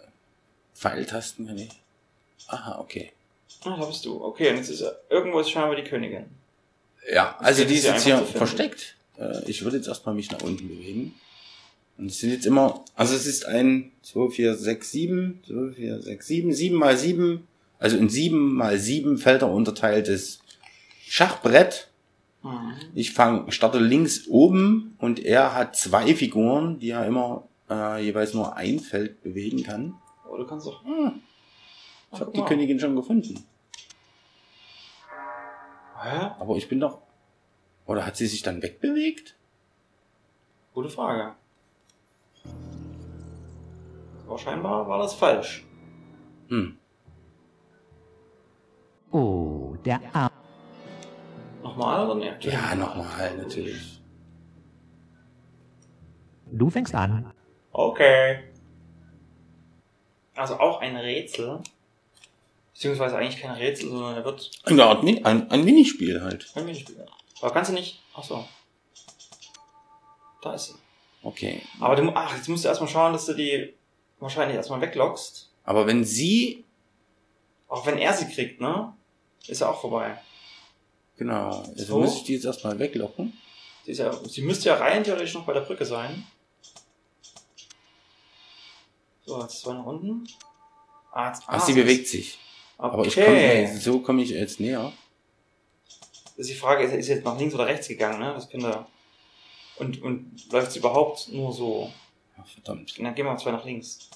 [0.74, 1.70] Pfeiltasten kann ich.
[2.48, 3.12] Aha, okay.
[3.64, 4.22] Ah, da bist du.
[4.22, 6.27] Okay, und jetzt ist irgendwo ist scheinbar die Königin.
[7.12, 8.96] Ja, also geht die ist jetzt hier versteckt.
[9.18, 11.14] Äh, ich würde jetzt erstmal mich nach unten bewegen.
[11.96, 16.03] Und es sind jetzt immer, also es ist ein 2, 4, 6, 7, 2, 4,
[16.03, 17.48] 6, 7, 7 mal 7,
[17.81, 20.40] also in 7 mal 7 Felder unterteiltes
[21.09, 21.90] Schachbrett.
[22.42, 22.75] Mhm.
[22.94, 28.35] Ich fang, starte links oben und er hat zwei Figuren, die er immer äh, jeweils
[28.35, 29.94] nur ein Feld bewegen kann.
[30.31, 30.85] Oh, du kannst doch.
[30.85, 31.21] Hm,
[32.12, 32.49] ich habe guck die mal.
[32.49, 33.44] Königin schon gefunden.
[36.01, 36.31] Hä?
[36.38, 37.01] Aber ich bin doch...
[37.87, 39.35] Oder hat sie sich dann wegbewegt?
[40.75, 41.35] Gute Frage.
[44.27, 45.64] Aber scheinbar war das falsch.
[46.49, 46.77] Hm.
[49.11, 50.38] Oh, der Arm.
[51.62, 52.44] Nochmal oder nicht?
[52.44, 54.01] Ja, nochmal, natürlich.
[56.51, 57.33] Du fängst an.
[57.73, 58.44] Okay.
[60.35, 61.61] Also auch ein Rätsel.
[62.73, 66.51] Beziehungsweise eigentlich kein Rätsel, sondern er wird Eine Art Min ein, ein Minispiel halt.
[66.55, 67.05] ein Minispiel.
[67.40, 68.01] Aber kannst du nicht.
[68.14, 68.44] Ach so.
[70.42, 70.75] Da ist sie.
[71.23, 71.62] Okay.
[71.81, 73.75] Aber du, ach, jetzt musst du erstmal schauen, dass du die
[74.21, 75.51] wahrscheinlich erstmal weglockst.
[75.64, 76.64] Aber wenn sie,
[77.66, 78.92] Auch wenn er sie kriegt, ne?
[79.49, 80.16] Ist ja auch vorbei.
[81.18, 82.00] Genau, also So.
[82.00, 83.33] muss ich die jetzt erstmal weglocken.
[83.85, 86.24] Sie, ist ja, sie müsste ja rein theoretisch noch bei der Brücke sein.
[89.26, 90.26] So, jetzt zwei nach unten.
[91.12, 92.38] Ah, jetzt, Ach, sie bewegt ist- sich.
[92.78, 92.92] Okay.
[92.92, 94.92] Aber ich komm, so komme ich jetzt näher.
[96.37, 98.33] Das ist die Frage, ist, ist sie jetzt nach links oder rechts gegangen, ne?
[98.35, 98.87] Das könnte.
[99.76, 101.92] Und, und läuft sie überhaupt nur so?
[102.40, 102.96] Ach, verdammt.
[102.98, 104.09] Dann gehen wir zwei nach links.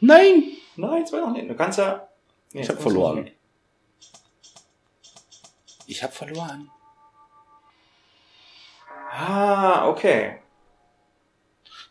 [0.00, 0.56] Nein!
[0.76, 1.48] Nein, zwei nach links.
[1.48, 2.08] Du kannst ja.
[2.52, 3.22] Nee, Ich jetzt hab kommst du verloren.
[3.24, 3.36] nicht.
[5.86, 6.70] Ich habe verloren.
[9.10, 10.38] Ah, okay.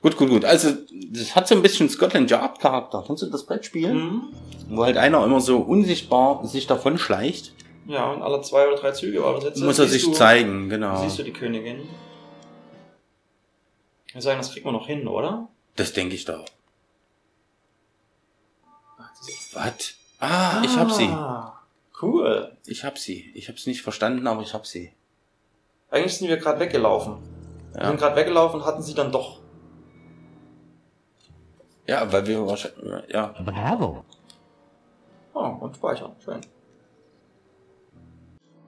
[0.01, 0.43] Gut, gut, gut.
[0.43, 0.73] Also,
[1.11, 3.03] das hat so ein bisschen Scotland Yard Charakter.
[3.07, 3.95] Kannst du das Brett spielen?
[3.97, 4.21] Mhm.
[4.69, 7.53] Wo halt einer immer so unsichtbar sich davon schleicht.
[7.85, 11.01] Ja, und alle zwei oder drei Züge oder Sätze Muss er sich du, zeigen, genau.
[11.01, 11.87] Siehst du die Königin?
[14.11, 15.47] Wir sagen, das kriegt man noch hin, oder?
[15.75, 16.45] Das denke ich doch.
[18.97, 19.93] Ah, das Was?
[20.19, 21.09] Ah, ich hab sie.
[22.03, 22.51] Cool.
[22.65, 23.31] Ich hab sie.
[23.33, 24.91] Ich hab's nicht verstanden, aber ich hab sie.
[25.89, 27.17] Eigentlich sind wir gerade weggelaufen.
[27.73, 27.87] Wir Ja.
[27.87, 29.39] sind gerade weggelaufen und hatten sie dann doch.
[31.87, 33.33] Ja, weil wir wahrscheinlich, ja.
[33.45, 34.03] Bravo.
[35.33, 36.11] Oh, und speichern.
[36.23, 36.41] Schön.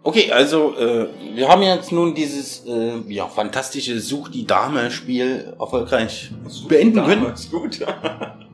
[0.04, 5.56] Okay, also äh, wir haben jetzt nun dieses äh, ja, fantastische Such die Dame Spiel
[5.60, 6.32] erfolgreich
[6.68, 7.34] beenden können.
[7.34, 7.80] Ist gut.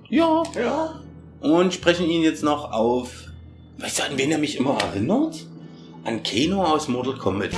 [0.09, 0.43] Ja.
[0.55, 0.99] ja.
[1.39, 3.30] Und sprechen ihn jetzt noch auf.
[3.81, 5.37] Weißt du, an wen er mich immer erinnert?
[6.03, 7.49] An Keno aus Mortal Kombat.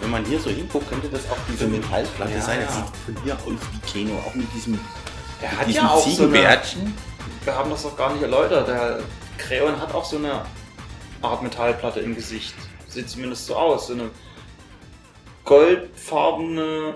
[0.00, 2.60] Wenn man hier so hinguckt, könnte das auch diese Metallplatte Ja, sein.
[2.64, 2.86] Das ja.
[2.86, 4.78] sieht von hier aus wie Keno, auch mit diesem,
[5.42, 6.94] Er mit hat diesem ja auch so eine, Ziegenbärtchen.
[7.44, 8.68] Wir haben das noch gar nicht erläutert.
[8.68, 9.00] Der
[9.36, 10.46] Kreon hat auch so eine
[11.20, 12.54] Art Metallplatte im Gesicht.
[12.88, 13.88] Sieht zumindest so aus.
[13.88, 14.10] So eine
[15.50, 16.94] goldfarbene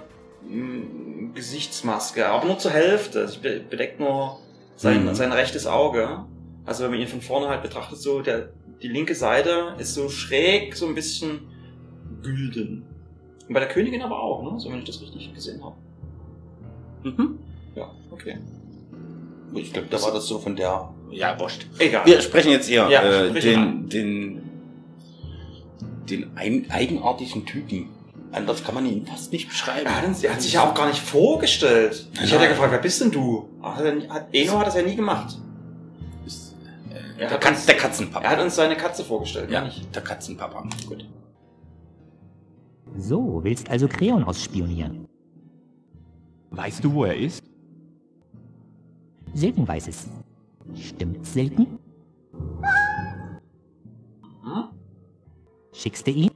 [0.48, 2.26] mm, Gesichtsmaske.
[2.26, 3.26] Aber nur zur Hälfte.
[3.28, 4.38] Sie be- bedeckt nur
[4.76, 5.14] sein, Mhm.
[5.14, 6.24] sein rechtes Auge.
[6.64, 8.50] Also wenn man ihn von vorne halt betrachtet, so der,
[8.82, 11.40] die linke Seite ist so schräg, so ein bisschen
[12.22, 12.84] gülden.
[13.46, 14.58] Und bei der Königin aber auch, ne?
[14.58, 15.76] So wenn ich das richtig gesehen habe.
[17.02, 17.38] Mhm.
[17.74, 18.38] Ja, okay.
[19.54, 20.88] Ich glaube, da war das so von der.
[21.10, 21.66] Ja, wurscht.
[21.78, 22.06] Egal.
[22.06, 24.42] Wir sprechen jetzt eher Ja, äh, den, den,
[26.08, 27.88] den ein, eigenartigen Typen.
[28.34, 29.86] Anders kann man ihn fast nicht beschreiben.
[29.86, 32.08] Er hat, er hat sich ja auch gar nicht vorgestellt.
[32.14, 33.48] Ich hätte ja gefragt, wer bist denn du?
[33.62, 35.38] Hat er, nie- hat, Eno hat das ja nie gemacht.
[36.26, 36.54] Ist,
[36.90, 38.24] Er äh, der, hat Katz, uns- der Katzenpapa.
[38.24, 39.94] Er hat uns seine Katze vorgestellt, ja, ja nicht?
[39.94, 40.68] der Katzenpapa.
[40.88, 41.06] Gut.
[42.96, 45.06] So, willst also Kreon ausspionieren?
[46.50, 47.42] Weißt du, wo er ist?
[49.32, 50.06] Silken weiß es.
[50.74, 51.78] Stimmt's, Silken?
[54.42, 54.64] Hm?
[55.72, 56.30] Schickst du ihn?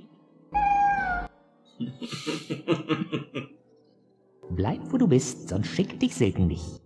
[4.99, 6.83] Wo du bist, sonst schickt dich Silken nicht.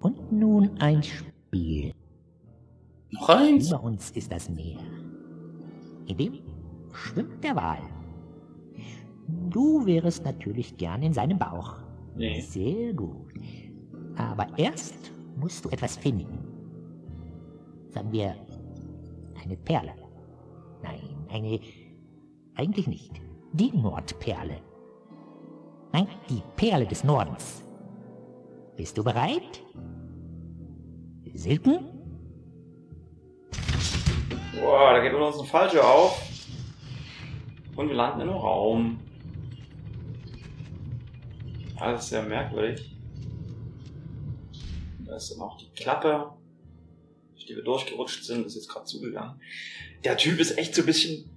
[0.00, 1.94] Und nun ein Spiel.
[3.12, 3.68] Noch eins?
[3.68, 4.80] Über uns ist das Meer.
[6.06, 6.40] In dem
[6.92, 7.78] schwimmt der Wal.
[9.50, 11.76] Du wärest natürlich gern in seinem Bauch.
[12.16, 12.40] Nee.
[12.40, 13.32] Sehr gut.
[14.16, 16.40] Aber erst musst du etwas finden.
[17.90, 18.34] Sagen wir
[19.40, 19.94] eine Perle.
[20.82, 21.60] Nein, eine.
[22.56, 23.12] Eigentlich nicht.
[23.52, 24.67] Die Nordperle.
[25.98, 27.64] Nein, die Perle des Nordens.
[28.76, 29.64] Bist du bereit?
[31.34, 31.86] Silken?
[34.60, 36.22] Boah, da geht uns eine falsche auf.
[37.74, 39.00] Und wir landen in einem Raum.
[41.80, 42.96] Alles sehr merkwürdig.
[45.04, 46.32] Da ist dann auch die Klappe,
[47.34, 49.40] durch die wir durchgerutscht sind, ist jetzt gerade zugegangen.
[50.04, 51.28] Der Typ ist echt so ein bisschen.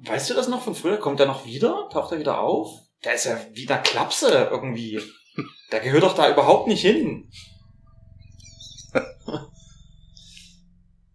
[0.00, 0.96] Weißt du das noch von früher?
[0.96, 1.90] Kommt er noch wieder?
[1.90, 2.83] Taucht er wieder auf?
[3.04, 5.00] Der ist ja wie eine Klapse irgendwie.
[5.72, 7.28] Der gehört doch da überhaupt nicht hin.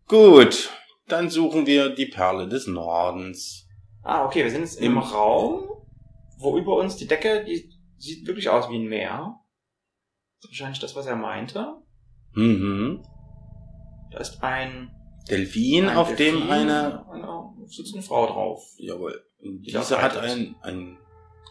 [0.08, 0.71] Gut.
[1.08, 3.65] Dann suchen wir die Perle des Nordens.
[4.04, 5.67] Ah, okay, wir sind jetzt im Im- Raum,
[6.38, 9.36] wo über uns die Decke, die sieht wirklich aus wie ein Meer.
[10.43, 11.73] Wahrscheinlich das, was er meinte.
[12.34, 13.04] Mhm.
[14.12, 14.91] Da ist ein,
[15.30, 17.06] Delfin, ein auf Delfin, dem eine.
[17.10, 18.63] eine sitzt eine Frau drauf.
[18.78, 19.21] Jawohl.
[19.41, 20.97] Und Diese hat ein, ein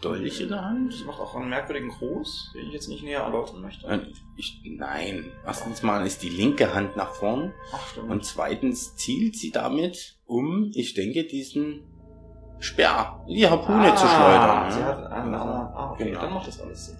[0.01, 0.93] Dolch in der Hand.
[0.93, 3.87] Sie macht auch einen merkwürdigen Gruß, den ich jetzt nicht näher erläutern möchte.
[3.87, 5.33] Nein, ich, nein.
[5.45, 8.11] Erstens mal ist die linke Hand nach vorn Ach, stimmt.
[8.11, 11.83] und zweitens zielt sie damit, um, ich denke, diesen
[12.61, 14.71] Speer, die Harpune zu schleudern.
[14.73, 14.87] Sie ja.
[14.87, 15.49] hat einen anderen.
[15.49, 16.21] Ah, okay, Genau.
[16.21, 16.97] dann macht das alles Sinn.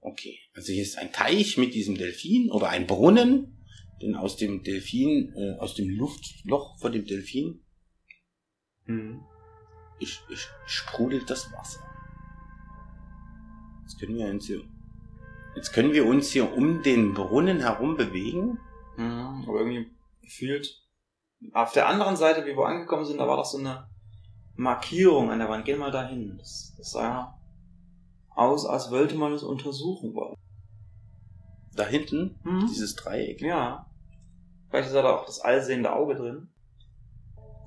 [0.00, 3.64] Okay, also hier ist ein Teich mit diesem Delfin oder ein Brunnen,
[4.02, 7.60] denn aus dem Delfin, äh, aus dem Luftloch von dem Delfin
[8.86, 9.20] Hm.
[10.02, 11.80] Ich, ich, sprudelt das Wasser.
[13.82, 14.62] Jetzt können wir uns hier,
[15.54, 18.58] jetzt können wir uns hier um den Brunnen herum bewegen.
[18.96, 19.90] Mhm, aber irgendwie
[20.22, 20.78] gefühlt.
[21.52, 23.88] Auf der anderen Seite, wie wir angekommen sind, da war doch so eine
[24.54, 25.64] Markierung an der Wand.
[25.64, 26.36] Geh mal dahin.
[26.38, 27.38] Das, das sah
[28.34, 30.36] aus, als wollte man es untersuchen wollen.
[31.74, 32.66] Da hinten, Mhm.
[32.68, 33.40] dieses Dreieck.
[33.40, 33.86] Ja.
[34.68, 36.48] Vielleicht ist da auch das allsehende Auge drin.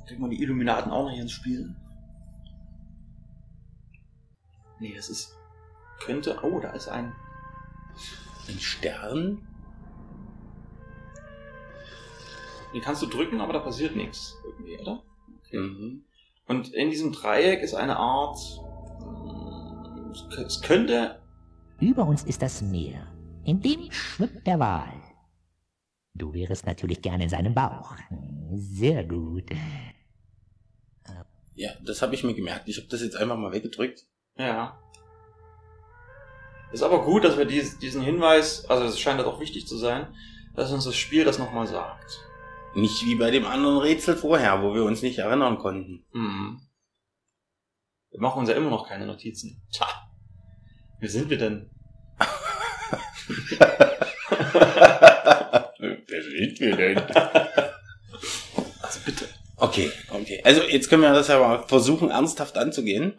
[0.08, 1.76] Kriegt man die Illuminaten auch noch hier ins Spiel?
[4.80, 5.36] Nee, das ist.
[6.00, 6.40] Könnte.
[6.44, 7.14] Oh, da ist ein.
[8.48, 9.48] Ein Stern?
[12.74, 14.36] Den kannst du drücken, aber da passiert nichts.
[14.44, 15.02] Irgendwie, oder?
[15.52, 16.04] Mhm.
[16.48, 18.38] Und in diesem Dreieck ist eine Art.
[20.46, 21.22] Es könnte.
[21.80, 23.08] Über uns ist das Meer.
[23.46, 25.02] In dem schwimmt der Wal.
[26.14, 27.96] Du wärest natürlich gerne in seinem Bauch.
[28.54, 29.50] Sehr gut.
[31.56, 32.68] Ja, das habe ich mir gemerkt.
[32.68, 34.06] Ich habe das jetzt einfach mal weggedrückt.
[34.38, 34.78] Ja.
[36.72, 38.66] Ist aber gut, dass wir dies, diesen Hinweis.
[38.70, 40.08] Also, es scheint das auch wichtig zu sein,
[40.56, 42.20] dass uns das Spiel das nochmal sagt.
[42.74, 46.04] Nicht wie bei dem anderen Rätsel vorher, wo wir uns nicht erinnern konnten.
[46.12, 46.62] Mhm.
[48.12, 49.62] Wir machen uns ja immer noch keine Notizen.
[49.72, 49.88] Tja.
[51.00, 51.70] Wer sind wir denn?
[55.78, 56.98] Wer sind wir denn?
[58.82, 59.28] Also bitte.
[59.58, 60.42] Okay, okay.
[60.44, 63.14] Also jetzt können wir das ja mal versuchen, ernsthaft anzugehen.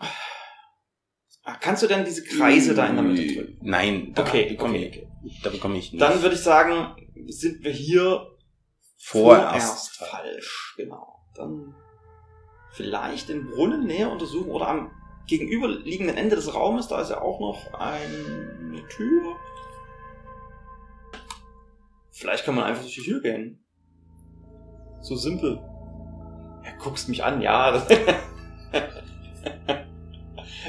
[1.48, 3.58] Ah, Kannst du denn diese Kreise da in der Mitte drücken?
[3.62, 6.02] Nein, da Okay, bekomme okay, ich, da bekomme ich nicht.
[6.02, 6.96] Dann würde ich sagen,
[7.28, 8.26] sind wir hier
[8.98, 9.96] vorerst.
[9.96, 10.74] falsch.
[10.76, 11.20] Genau.
[11.36, 11.74] Dann
[12.72, 14.90] vielleicht den Brunnen näher untersuchen oder am
[15.28, 19.36] gegenüberliegenden Ende des Raumes, da ist ja auch noch eine Tür.
[22.10, 23.64] Vielleicht kann man einfach durch die Tür gehen.
[25.00, 25.60] So simpel.
[26.64, 27.86] Ja, guckst mich an, ja.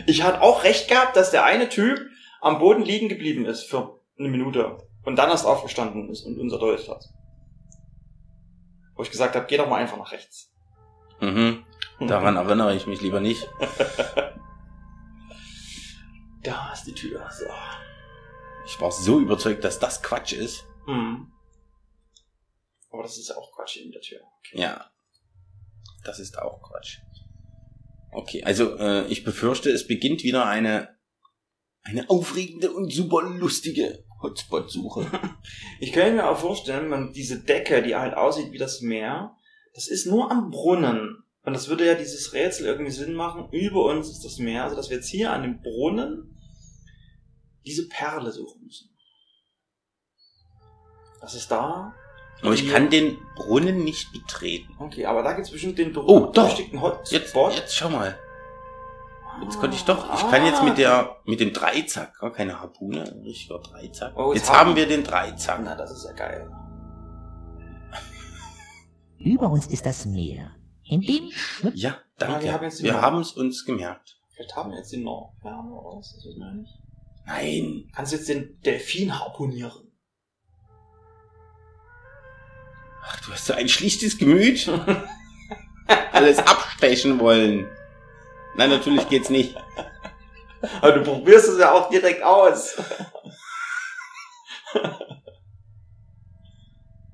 [0.07, 1.99] ich hatte auch recht gehabt, dass der eine Typ
[2.41, 6.53] am Boden liegen geblieben ist für eine Minute und dann erst aufgestanden ist und uns
[6.53, 7.03] erdolcht hat.
[8.95, 10.51] Wo ich gesagt habe, geh doch mal einfach nach rechts.
[11.19, 11.63] Mhm.
[12.07, 13.47] Daran erinnere ich mich lieber nicht.
[16.43, 17.29] Da ist die Tür.
[17.31, 17.45] So.
[18.65, 20.65] Ich war so überzeugt, dass das Quatsch ist.
[20.85, 21.31] Hm.
[22.89, 24.21] Aber das ist ja auch Quatsch in der Tür.
[24.39, 24.61] Okay.
[24.61, 24.89] Ja.
[26.05, 26.99] Das ist auch Quatsch.
[28.11, 30.97] Okay, also äh, ich befürchte, es beginnt wieder eine
[31.87, 35.09] eine aufregende und super lustige Hotspot-Suche.
[35.79, 39.37] Ich kann mir auch vorstellen, man, diese Decke, die halt aussieht wie das Meer,
[39.73, 41.23] das ist nur am Brunnen.
[41.43, 43.47] Und das würde ja dieses Rätsel irgendwie Sinn machen.
[43.51, 44.63] Über uns ist das Meer.
[44.63, 46.35] Also, dass wir jetzt hier an dem Brunnen
[47.65, 48.89] diese Perle suchen müssen.
[51.21, 51.93] Das ist da.
[52.41, 54.73] Aber ich kann den Brunnen nicht betreten.
[54.79, 56.57] Okay, aber da gibt's bestimmt den Oh, doch.
[56.81, 57.51] Hotspot.
[57.53, 58.17] Jetzt, jetzt schau mal.
[59.43, 60.13] Jetzt konnte ich doch.
[60.15, 64.13] Ich kann jetzt mit der mit dem Dreizack, gar keine Harpune, ein richtiger Dreizack.
[64.17, 65.61] Oh, jetzt jetzt haben- haben wir den Dreizack.
[65.63, 66.49] Na, das ist ja geil.
[69.19, 70.51] Über uns ist das Meer.
[70.83, 72.43] In dem schwimmt Ja, Ah, danke.
[72.45, 74.17] wir haben jetzt die wir haben es uns gemerkt.
[74.33, 76.13] Vielleicht haben wir jetzt den Nordferne oder was?
[76.13, 76.79] Das wissen wir nicht.
[77.25, 77.89] Nein.
[77.95, 79.86] Kannst du jetzt den Delfin harponieren?
[83.07, 84.69] Ach, du hast so ein schlichtes Gemüt.
[86.11, 87.69] Alles abstechen wollen.
[88.55, 89.55] Nein, natürlich geht's nicht.
[90.81, 92.75] Aber du probierst es ja auch direkt aus.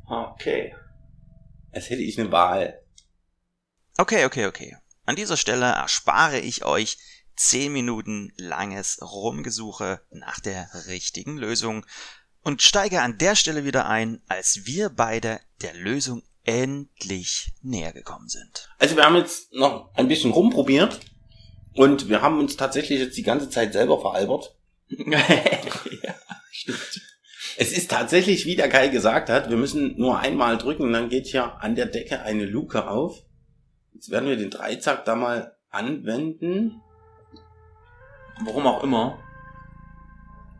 [0.08, 0.76] okay.
[1.72, 2.82] Als hätte ich eine Wahl.
[3.98, 4.78] Okay, okay, okay.
[5.06, 6.98] An dieser Stelle erspare ich euch
[7.36, 11.86] 10 Minuten langes Rumgesuche nach der richtigen Lösung
[12.44, 18.28] und steige an der Stelle wieder ein, als wir beide der Lösung endlich näher gekommen
[18.28, 18.70] sind.
[18.78, 21.00] Also wir haben jetzt noch ein bisschen rumprobiert
[21.74, 24.56] und wir haben uns tatsächlich jetzt die ganze Zeit selber veralbert.
[24.90, 25.20] ja,
[26.52, 27.02] stimmt.
[27.56, 31.28] Es ist tatsächlich, wie der Kai gesagt hat, wir müssen nur einmal drücken, dann geht
[31.28, 33.24] hier an der Decke eine Luke auf.
[33.94, 36.82] Jetzt werden wir den Dreizack da mal anwenden.
[38.44, 39.20] Warum auch immer.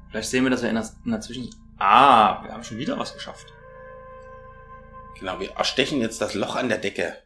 [0.10, 1.50] Vielleicht sehen wir das ja in der, in der Zwischen...
[1.86, 3.52] Ah, wir haben schon wieder was geschafft.
[5.20, 7.18] Genau, wir erstechen jetzt das Loch an der Decke.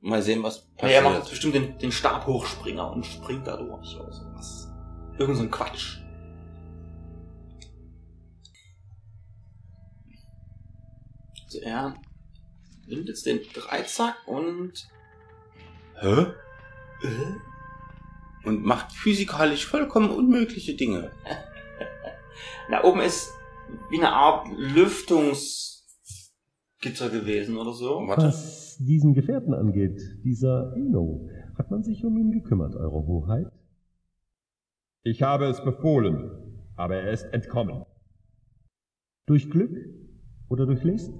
[0.00, 1.24] Mal sehen, was Ja, er macht passiert.
[1.24, 4.72] jetzt bestimmt den, den Stabhochspringer und springt da durch oder sowas.
[5.18, 5.98] Irgend so ein Quatsch.
[11.44, 11.94] Also er
[12.86, 14.88] nimmt jetzt den Dreizack und...
[16.00, 16.26] Hä?
[18.44, 21.12] Und macht physikalisch vollkommen unmögliche Dinge.
[22.70, 23.34] Na, oben ist
[23.90, 28.06] wie eine Art Lüftungsgitter gewesen oder so.
[28.06, 28.26] Warte.
[28.26, 33.52] Was diesen Gefährten angeht, dieser Eno, hat man sich um ihn gekümmert, Eure Hoheit?
[35.04, 36.30] Ich habe es befohlen,
[36.76, 37.84] aber er ist entkommen.
[39.26, 39.76] Durch Glück
[40.48, 41.12] oder durch List?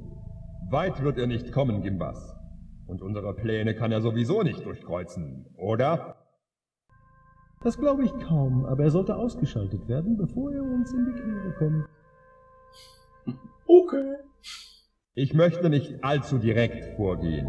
[0.71, 2.37] Weit wird er nicht kommen, Gimbas.
[2.87, 6.17] Und unsere Pläne kann er sowieso nicht durchkreuzen, oder?
[7.63, 11.55] Das glaube ich kaum, aber er sollte ausgeschaltet werden, bevor er uns in die Quere
[11.59, 11.87] kommt.
[13.67, 14.17] Okay.
[15.15, 17.47] Ich möchte nicht allzu direkt vorgehen,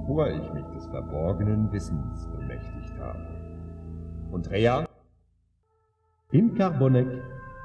[0.00, 3.26] bevor ich mich des verborgenen Wissens bemächtigt habe.
[4.32, 4.86] Und Rea?
[6.32, 7.22] In Carbonek.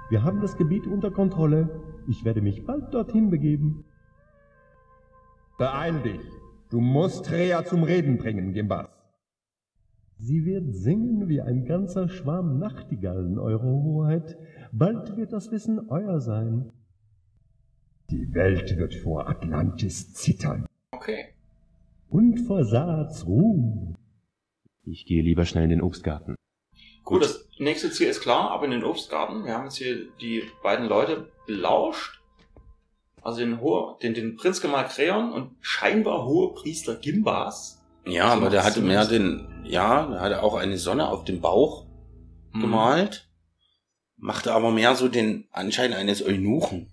[0.10, 1.70] Wir haben das Gebiet unter Kontrolle.
[2.08, 3.86] Ich werde mich bald dorthin begeben.
[5.58, 6.22] Beeil dich.
[6.70, 8.90] Du musst Rea zum Reden bringen, Gimbas.
[10.18, 14.38] Sie wird singen wie ein ganzer Schwarm Nachtigallen, Eure Hoheit.
[14.72, 16.72] Bald wird das Wissen euer sein.
[18.12, 20.65] Die Welt wird vor Atlantis zittern.
[20.91, 21.34] Okay.
[22.10, 23.95] Und vor Saats Ruhm.
[24.84, 26.36] Ich gehe lieber schnell in den Obstgarten.
[27.04, 29.45] Gut, das nächste Ziel ist klar, aber in den Obstgarten.
[29.45, 32.21] Wir haben jetzt hier die beiden Leute belauscht.
[33.21, 37.82] Also den, Hohe, den, den Prinzgemahl Kreon und scheinbar hohe Priester Gimbas.
[38.06, 41.39] Ja, So aber der hatte mehr den, ja, der hatte auch eine Sonne auf dem
[41.39, 41.86] Bauch
[42.54, 42.62] Mhm.
[42.62, 43.30] gemalt,
[44.17, 46.91] machte aber mehr so den Anschein eines Eunuchen.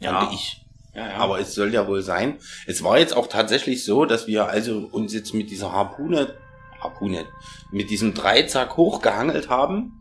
[0.00, 0.20] Ja.
[0.20, 0.64] Fand ich.
[0.94, 1.16] Ja, ja.
[1.16, 2.38] Aber es soll ja wohl sein.
[2.66, 6.34] Es war jetzt auch tatsächlich so, dass wir also uns jetzt mit dieser Harpune,
[6.80, 7.24] Harpune,
[7.70, 9.92] mit diesem Dreizack hochgehangelt haben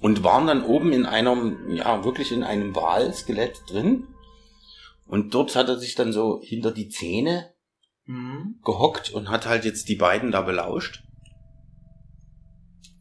[0.00, 4.08] und waren dann oben in einem, ja, wirklich in einem Walskelett drin.
[5.06, 7.52] Und dort hat er sich dann so hinter die Zähne
[8.06, 8.56] Mhm.
[8.64, 11.04] gehockt und hat halt jetzt die beiden da belauscht.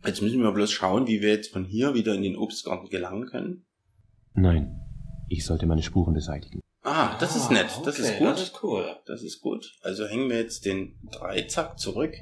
[0.06, 3.28] Jetzt müssen wir bloß schauen, wie wir jetzt von hier wieder in den Obstgarten gelangen
[3.28, 3.66] können.
[4.34, 4.80] Nein,
[5.32, 6.60] ich sollte meine Spuren beseitigen.
[6.84, 7.70] Ah, das ist Ah, nett.
[7.86, 8.28] Das okay, ist gut.
[8.28, 8.96] Das ist cool.
[9.06, 9.74] Das ist gut.
[9.82, 12.14] Also hängen wir jetzt den Dreizack zurück.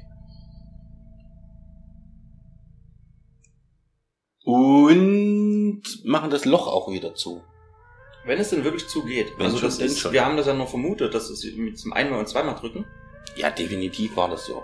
[4.44, 7.42] Und machen das Loch auch wieder zu.
[8.24, 9.32] Wenn es denn wirklich zugeht.
[9.36, 10.12] Wenn also schon, das ist, schon.
[10.12, 12.84] wir haben das ja nur vermutet, dass es mit zum einmal und zweimal drücken.
[13.36, 14.62] Ja, definitiv war das so.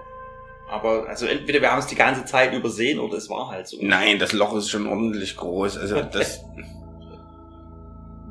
[0.69, 3.79] Aber also entweder wir haben es die ganze Zeit übersehen oder es war halt so.
[3.81, 5.79] Nein, das Loch ist schon ordentlich groß.
[5.79, 6.45] Also das,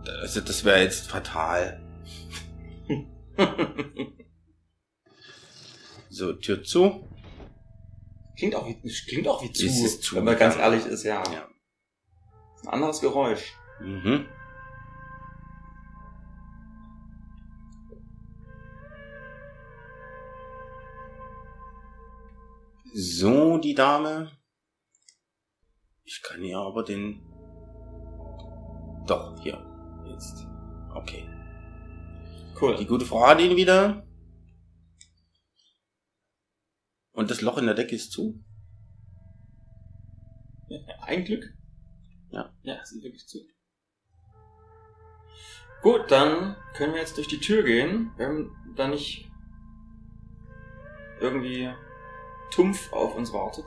[0.09, 1.81] also das wäre jetzt fatal.
[6.17, 7.05] So, Tür zu.
[8.37, 11.21] klingt auch wie klingt auch wie zu, ist zu wenn man ganz ehrlich ist, ja.
[11.29, 11.45] Ja.
[12.61, 13.53] Ein anderes Geräusch.
[13.81, 14.25] Mhm.
[22.93, 24.31] So, die Dame.
[26.05, 27.21] Ich kann ihr aber den...
[29.05, 29.74] Doch, hier.
[30.95, 31.27] Okay.
[32.59, 32.77] Cool.
[32.77, 34.07] Die gute Frau hat ihn wieder.
[37.11, 38.43] Und das Loch in der Decke ist zu.
[40.67, 41.53] Ja, ein Glück.
[42.31, 42.53] Ja.
[42.63, 43.39] Ja, es ist wirklich zu.
[45.81, 49.29] Gut, dann können wir jetzt durch die Tür gehen, wenn da nicht
[51.19, 51.71] irgendwie
[52.51, 53.65] Tumpf auf uns wartet.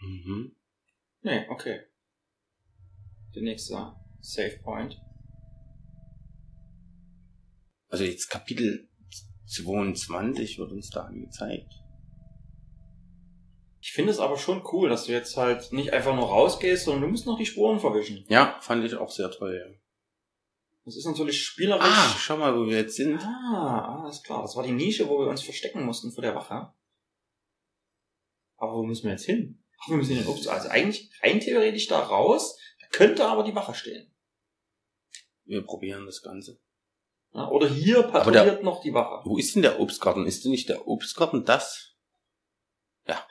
[0.00, 0.54] Mhm.
[1.22, 1.86] Nee, okay.
[3.34, 3.74] Der nächste
[4.22, 4.98] Save Point.
[7.88, 8.88] Also jetzt Kapitel
[9.46, 11.70] 22 wird uns da angezeigt.
[13.80, 17.02] Ich finde es aber schon cool, dass du jetzt halt nicht einfach nur rausgehst, sondern
[17.02, 18.24] du musst noch die Spuren verwischen.
[18.28, 19.60] Ja, fand ich auch sehr toll.
[19.60, 19.74] Ja.
[20.84, 21.84] Das ist natürlich spielerisch.
[21.84, 23.20] Ah, schau mal, wo wir jetzt sind.
[23.20, 24.42] Ah, alles klar.
[24.42, 26.72] Das war die Nische, wo wir uns verstecken mussten vor der Wache.
[28.56, 29.62] Aber wo müssen wir jetzt hin?
[29.80, 30.46] Ach, wir müssen in den Obst.
[30.46, 32.56] Also eigentlich rein theoretisch da raus.
[32.80, 34.11] Da könnte aber die Wache stehen.
[35.44, 36.58] Wir probieren das Ganze.
[37.34, 39.22] Ja, oder hier patrouilliert der- noch die Wache.
[39.24, 40.26] Wo ist denn der Obstgarten?
[40.26, 41.94] Ist denn nicht der Obstgarten das?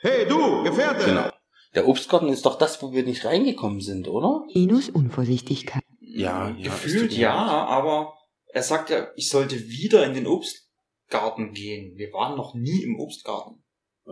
[0.00, 1.04] Hey du, Gefährte!
[1.06, 1.30] Genau.
[1.74, 4.44] Der Obstgarten ist doch das, wo wir nicht reingekommen sind, oder?
[4.52, 5.82] Enos Unvorsichtigkeit.
[6.00, 6.56] Ja, ja.
[6.58, 8.14] es Gefühlt ja, aber
[8.48, 11.96] er sagt ja, ich sollte wieder in den Obstgarten gehen.
[11.96, 13.64] Wir waren noch nie im Obstgarten.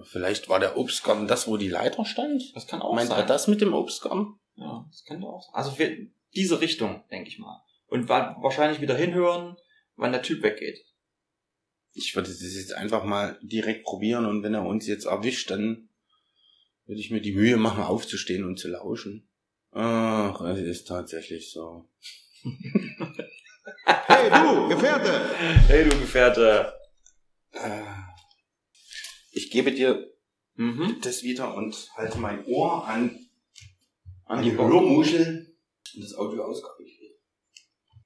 [0.05, 2.43] Vielleicht war der Obstgarten das, wo die Leiter stand?
[2.55, 3.19] Das kann auch Meint sein.
[3.21, 4.39] er das mit dem Obstgarten?
[4.55, 5.55] Ja, das könnte auch sein.
[5.55, 5.95] Also für
[6.35, 7.61] diese Richtung, denke ich mal.
[7.91, 9.57] Und wa- wahrscheinlich wieder hinhören,
[9.97, 10.85] wann der Typ weggeht.
[11.93, 15.89] Ich würde das jetzt einfach mal direkt probieren und wenn er uns jetzt erwischt, dann
[16.87, 19.29] würde ich mir die Mühe machen, aufzustehen und zu lauschen.
[19.73, 21.89] Ach, es ist tatsächlich so.
[23.85, 25.31] Hey du, Gefährte!
[25.69, 26.73] Hey, du Gefährte.
[27.53, 27.83] Äh,
[29.33, 30.11] Ich gebe dir
[30.57, 30.97] Mhm.
[31.03, 33.19] das wieder und halte mein Ohr an,
[34.27, 35.55] an An die Hörmuschel
[35.95, 36.53] und das Audio.
[36.53, 36.63] So,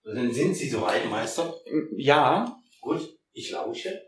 [0.04, 1.54] Dann sind Sie soweit, Meister.
[1.96, 4.02] Ja, Gut, ich lausche.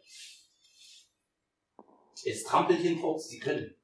[2.22, 3.74] Jetzt trampelt hinfort, Sie können.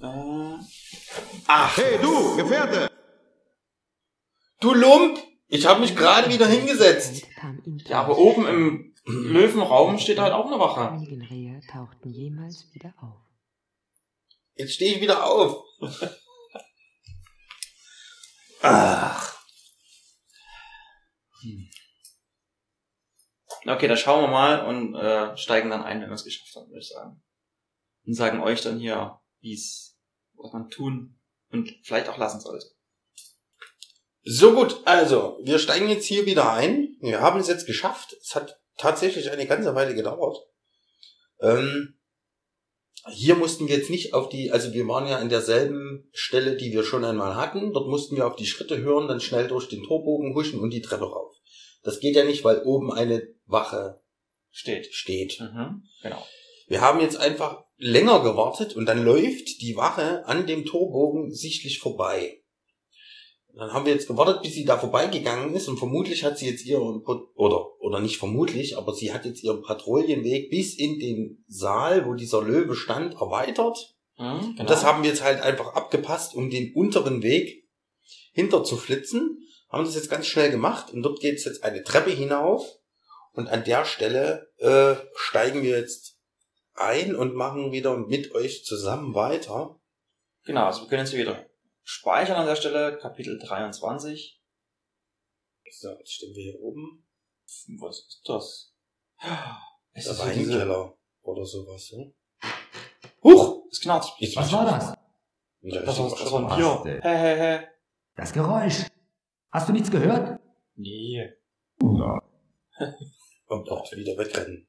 [0.00, 0.56] äh,
[1.46, 2.90] ach, Hey du, Gefährte!
[4.60, 5.18] Du Lump!
[5.48, 7.26] Ich habe mich gerade wieder hingesetzt.
[7.84, 10.98] Ja, aber oben im Löwenraum steht halt auch eine Wache.
[11.70, 13.20] Tauchten jemals wieder auf.
[14.54, 15.64] Jetzt stehe ich wieder auf.
[18.62, 19.31] Ach.
[23.66, 26.68] Okay, da schauen wir mal und äh, steigen dann ein, wenn wir es geschafft haben,
[26.68, 27.22] würde ich sagen.
[28.04, 29.96] Und sagen euch dann hier, wie es,
[30.34, 31.20] was man tun
[31.50, 32.66] und vielleicht auch lassen sollte.
[34.24, 36.96] So gut, also, wir steigen jetzt hier wieder ein.
[37.00, 38.16] Wir haben es jetzt geschafft.
[38.20, 40.38] Es hat tatsächlich eine ganze Weile gedauert.
[41.40, 41.98] Ähm,
[43.10, 46.72] hier mussten wir jetzt nicht auf die, also wir waren ja an derselben Stelle, die
[46.72, 47.72] wir schon einmal hatten.
[47.72, 50.82] Dort mussten wir auf die Schritte hören, dann schnell durch den Torbogen huschen und die
[50.82, 51.31] Treppe rauf.
[51.82, 54.00] Das geht ja nicht, weil oben eine Wache
[54.50, 54.92] Steht.
[54.92, 55.40] steht.
[55.40, 56.26] Mhm, genau.
[56.68, 61.78] Wir haben jetzt einfach länger gewartet und dann läuft die Wache an dem Torbogen sichtlich
[61.78, 62.38] vorbei.
[63.54, 66.64] Dann haben wir jetzt gewartet, bis sie da vorbeigegangen ist und vermutlich hat sie jetzt
[66.64, 67.02] ihren,
[67.34, 72.14] oder, oder nicht vermutlich, aber sie hat jetzt ihren Patrouillenweg bis in den Saal, wo
[72.14, 73.94] dieser Löwe stand, erweitert.
[74.16, 77.68] Mhm, Und das haben wir jetzt halt einfach abgepasst, um den unteren Weg
[78.32, 79.38] hinter zu flitzen.
[79.72, 82.78] Haben das jetzt ganz schnell gemacht und dort geht es jetzt eine Treppe hinauf
[83.32, 86.18] und an der Stelle äh, steigen wir jetzt
[86.74, 89.80] ein und machen wieder mit euch zusammen weiter.
[90.44, 91.46] Genau, also wir können jetzt hier wieder
[91.82, 94.42] speichern an der Stelle, Kapitel 23.
[95.70, 97.08] So, jetzt stehen wir hier oben.
[97.80, 98.74] Was ist das?
[99.94, 101.92] Es Der ist Weinkeller oder sowas.
[101.92, 102.12] Ne?
[103.22, 104.12] Huch, es.
[104.18, 104.94] Jetzt Was war das?
[105.62, 107.00] Ja, Das war, das war ein denn?
[107.00, 107.66] Hä, hä, hä.
[108.16, 108.86] Das Geräusch.
[109.52, 110.40] Hast du nichts gehört?
[110.74, 111.30] Nee.
[111.82, 112.18] Na,
[113.46, 114.66] Und auch wieder wegrennen.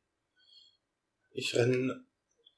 [1.31, 2.05] Ich renne.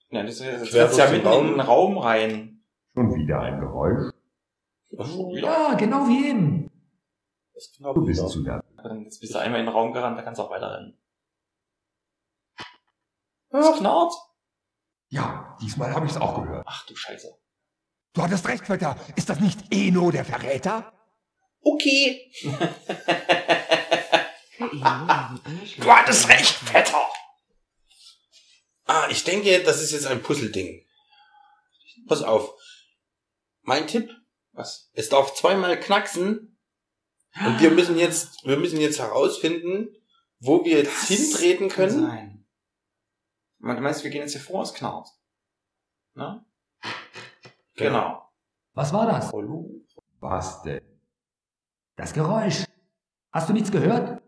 [0.09, 1.47] Ja, das ist jetzt ja mitten in Raum.
[1.51, 2.63] den Raum rein.
[2.93, 4.11] schon wieder ein Geräusch.
[4.89, 6.71] Ja, genau wie eben.
[7.53, 8.29] Das genau Du bist wieder.
[8.29, 8.63] zu der
[9.03, 10.97] Jetzt bist du einmal in den Raum gerannt, da kannst du auch weiter rennen.
[13.49, 14.13] Es knarrt.
[15.09, 16.65] Ja, diesmal habe ich es auch gehört.
[16.67, 17.29] Ach du Scheiße.
[18.13, 18.97] Du hattest recht, Vetter.
[19.15, 20.91] Ist das nicht Eno, der Verräter?
[21.65, 22.31] Okay.
[25.77, 27.03] Du hattest recht, Vetter.
[28.85, 30.85] Ah, ich denke, das ist jetzt ein Puzzleding.
[32.07, 32.53] Pass auf.
[33.63, 34.09] Mein Tipp.
[34.53, 34.89] Was?
[34.93, 36.57] Es darf zweimal knacksen.
[37.45, 39.89] Und wir müssen jetzt, wir müssen jetzt herausfinden,
[40.39, 42.01] wo wir jetzt hintreten Kann können.
[42.05, 42.45] sein.
[43.57, 45.09] Man- Du meinst, wir gehen jetzt hier vor, es knarrt.
[46.13, 46.45] Ne?
[47.75, 48.29] Genau.
[48.73, 49.33] Was war das?
[50.19, 50.84] Was denn?
[51.95, 52.65] Das Geräusch.
[53.31, 54.21] Hast du nichts gehört?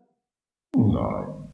[0.75, 1.53] Nein.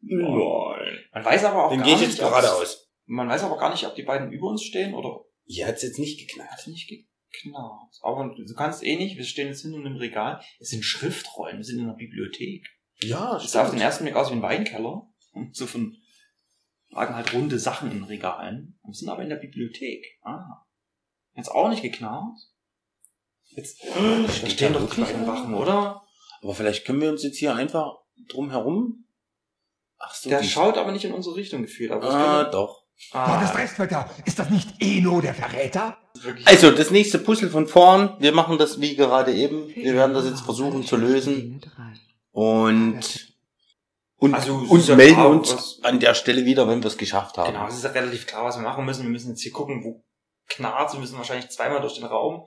[0.00, 0.98] Nein.
[1.12, 2.90] Man weiß aber auch Dann gar gehe ich nicht, jetzt ob's- geradeaus.
[3.06, 5.98] Man weiß aber gar nicht, ob die beiden über uns stehen oder Hier hat's jetzt
[5.98, 6.50] nicht geknallt.
[6.50, 7.94] hat nicht geknarrt.
[8.02, 10.40] Aber du kannst eh nicht, wir stehen jetzt hinten im Regal.
[10.58, 12.66] Es sind Schriftrollen, wir sind in einer Bibliothek.
[13.00, 15.08] Ja, Das sah auf den ersten Blick aus wie ein Weinkeller.
[15.32, 15.96] Und so von
[16.90, 18.78] lagen halt runde Sachen in Regalen.
[18.84, 20.04] Wir sind aber in der Bibliothek.
[20.22, 20.64] Ah.
[21.34, 22.38] Jetzt auch nicht geknarrt.
[23.56, 25.26] Jetzt Stimmt stehen doch die beiden?
[25.26, 26.02] Wachen, oder?
[26.42, 27.92] Aber vielleicht können wir uns jetzt hier einfach
[28.28, 29.04] drum herum.
[29.98, 31.90] Ach so, Der schaut aber nicht in unsere Richtung gefühlt.
[31.92, 32.82] Aber das Ah, doch.
[33.12, 34.08] Ah, recht, Vetter.
[34.24, 35.98] Ist das nicht Eno, der Verräter?
[36.44, 38.16] Also, das nächste Puzzle von vorn.
[38.20, 39.68] Wir machen das wie gerade eben.
[39.74, 41.60] Wir werden das jetzt versuchen zu lösen.
[42.30, 43.00] Und,
[44.16, 46.96] und, Also, und ja melden klar, uns was- an der Stelle wieder, wenn wir es
[46.98, 47.52] geschafft haben.
[47.52, 49.02] Genau, es ist ja relativ klar, was wir machen müssen.
[49.02, 50.04] Wir müssen jetzt hier gucken, wo
[50.48, 50.92] knarrt.
[50.92, 52.46] Wir müssen wahrscheinlich zweimal durch den Raum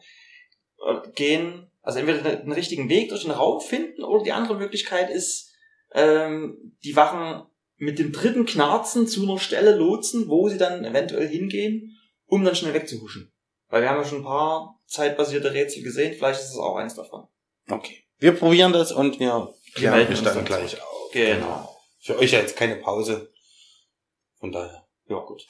[1.15, 1.71] gehen.
[1.81, 5.53] Also entweder den, den richtigen Weg durch den Raum finden oder die andere Möglichkeit ist,
[5.93, 7.45] ähm, die Wachen
[7.77, 12.55] mit dem dritten Knarzen zu einer Stelle lotsen, wo sie dann eventuell hingehen, um dann
[12.55, 13.31] schnell wegzuhuschen.
[13.69, 16.13] Weil wir haben ja schon ein paar zeitbasierte Rätsel gesehen.
[16.13, 17.27] Vielleicht ist es auch eins davon.
[17.69, 18.03] Okay.
[18.17, 21.11] Wir probieren das und wir klären uns dann gleich auf.
[21.11, 21.77] Genau.
[21.99, 23.31] Für euch ja jetzt keine Pause.
[24.39, 24.87] Von daher.
[25.07, 25.45] Ja, gut.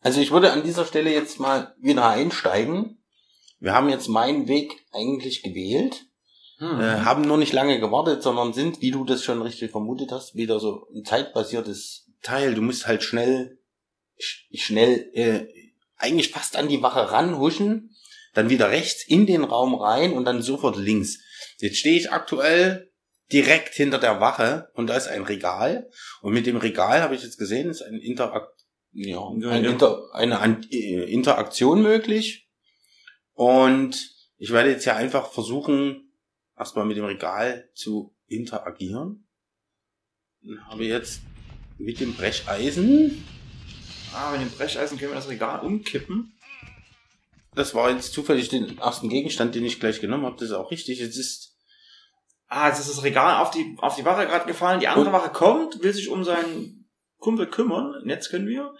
[0.00, 3.03] Also ich würde an dieser Stelle jetzt mal wieder einsteigen.
[3.64, 6.04] Wir haben jetzt meinen Weg eigentlich gewählt,
[6.58, 6.80] Hm.
[6.80, 10.36] äh, haben nur nicht lange gewartet, sondern sind, wie du das schon richtig vermutet hast,
[10.36, 12.54] wieder so ein zeitbasiertes Teil.
[12.54, 13.58] Du musst halt schnell,
[14.18, 15.46] sch schnell, äh,
[15.96, 17.96] eigentlich fast an die Wache ranhuschen,
[18.34, 21.18] dann wieder rechts in den Raum rein und dann sofort links.
[21.58, 22.92] Jetzt stehe ich aktuell
[23.32, 25.88] direkt hinter der Wache und da ist ein Regal
[26.20, 28.52] und mit dem Regal habe ich jetzt gesehen, ist ein Interakt
[28.92, 29.64] ja, ein.
[29.64, 32.43] Inter eine äh, Interaktion möglich
[33.34, 36.12] und ich werde jetzt ja einfach versuchen,
[36.58, 39.26] erstmal mit dem Regal zu interagieren.
[40.42, 41.20] Dann habe ich jetzt
[41.78, 43.24] mit dem Brecheisen,
[44.16, 46.32] Ah, mit dem Brecheisen können wir das Regal umkippen.
[47.56, 50.70] das war jetzt zufällig den ersten Gegenstand, den ich gleich genommen habe, das ist auch
[50.70, 51.00] richtig.
[51.00, 51.50] Jetzt ist
[52.46, 54.78] Ah, jetzt ist das Regal auf die, auf die Wache gerade gefallen.
[54.78, 57.94] Die andere Wache kommt, will sich um seinen Kumpel kümmern.
[58.02, 58.72] Und jetzt können wir.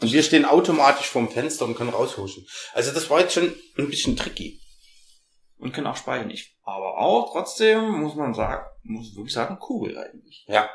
[0.00, 2.46] Und wir stehen automatisch vorm Fenster und können raushuschen.
[2.72, 4.60] Also das war jetzt schon ein bisschen tricky.
[5.56, 6.30] Und können auch speichern.
[6.30, 10.44] Ich, aber auch trotzdem muss man sagen, muss wirklich sagen, cool eigentlich.
[10.48, 10.68] Ja.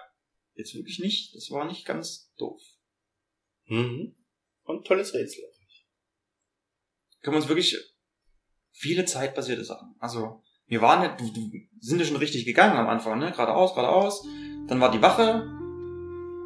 [0.53, 2.61] Jetzt wirklich nicht, das war nicht ganz doof.
[3.67, 4.15] Mhm.
[4.63, 5.43] Und tolles Rätsel.
[7.21, 7.75] Können wir uns wirklich
[8.71, 9.95] viele zeitbasierte Sachen.
[9.99, 13.31] Also, wir waren nicht, du, du sind ja schon richtig gegangen am Anfang, ne?
[13.31, 14.23] Geradeaus, geradeaus.
[14.67, 15.45] Dann war die Wache.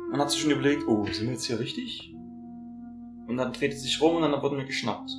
[0.09, 2.12] Man hat sich schon überlegt, oh, sind wir jetzt hier richtig?
[3.27, 5.11] Und dann dreht es sich rum und dann wurden wir geschnappt.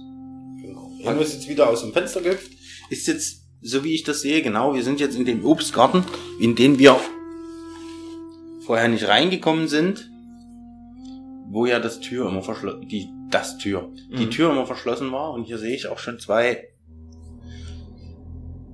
[0.60, 0.90] Genau.
[1.00, 2.50] Jan ist jetzt wieder aus dem Fenster gehüpft.
[2.90, 6.04] Ist jetzt, so wie ich das sehe, genau, wir sind jetzt in dem Obstgarten,
[6.40, 6.98] in den wir
[8.60, 10.10] vorher nicht reingekommen sind,
[11.50, 14.30] wo ja das Tür immer verschlossen, die, das Tür, die Mhm.
[14.30, 15.32] Tür immer verschlossen war.
[15.32, 16.68] Und hier sehe ich auch schon zwei,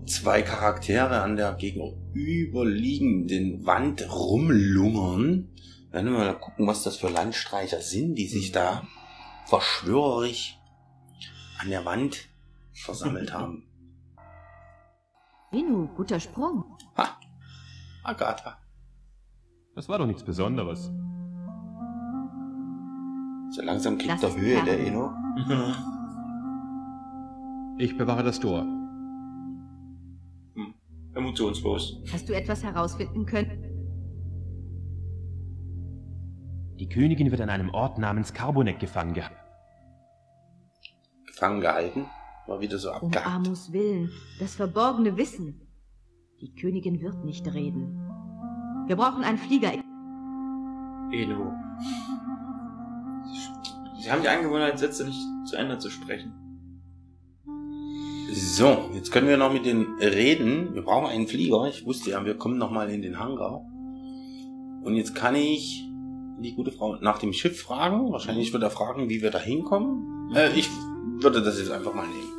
[0.06, 5.48] zwei Charaktere an der gegenüberliegenden Wand rumlungern.
[5.90, 8.86] Werden wir mal gucken, was das für Landstreicher sind, die sich da
[9.46, 10.58] verschwörerisch
[11.60, 12.28] an der Wand
[12.72, 13.64] versammelt haben.
[15.52, 16.64] Inu, guter Sprung.
[18.04, 18.56] Agatha.
[19.74, 20.90] Das war doch nichts Besonderes.
[23.52, 25.12] So langsam kriegt er Höhe, der Eno.
[27.78, 28.66] Ich bewahre das Tor.
[31.14, 32.02] Emotionslos.
[32.12, 33.59] Hast du etwas herausfinden können?
[36.90, 39.36] Königin wird an einem Ort namens Carbonek gefangen gehalten.
[41.26, 42.06] Gefangen gehalten.
[42.46, 43.26] War wieder so Um abgehackt.
[43.26, 45.60] Amos Willen, das verborgene Wissen.
[46.40, 47.96] Die Königin wird nicht reden.
[48.86, 49.72] Wir brauchen einen Flieger.
[51.12, 51.52] Eno.
[54.00, 56.32] Sie haben die Angewohnheit, Sätze nicht zu Ende zu sprechen.
[58.32, 60.74] So, jetzt können wir noch mit den reden.
[60.74, 61.66] Wir brauchen einen Flieger.
[61.68, 63.60] Ich wusste ja, wir kommen noch mal in den Hangar.
[64.82, 65.89] Und jetzt kann ich
[66.42, 68.12] die gute Frau nach dem Schiff fragen.
[68.12, 70.34] Wahrscheinlich wird er fragen, wie wir da hinkommen.
[70.34, 70.68] Äh, ich
[71.20, 72.32] würde das jetzt einfach mal nehmen.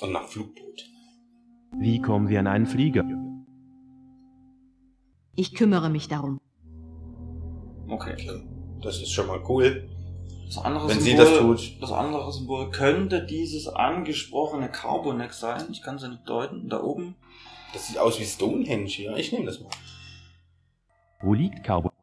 [0.00, 0.84] Und nach Flugboot.
[1.78, 3.04] Wie kommen wir an einen Flieger?
[5.36, 6.40] Ich kümmere mich darum.
[7.88, 8.16] Okay.
[8.82, 9.88] Das ist schon mal cool.
[10.46, 11.82] Das andere Wenn Symbol, sie das tut.
[11.82, 15.64] Das andere Symbol könnte dieses angesprochene Carboneck sein.
[15.70, 16.68] Ich kann es ja nicht deuten.
[16.68, 17.16] Da oben.
[17.72, 19.16] Das sieht aus wie Stonehenge hier.
[19.16, 19.70] Ich nehme das mal.
[21.22, 21.93] Wo liegt Carbonek?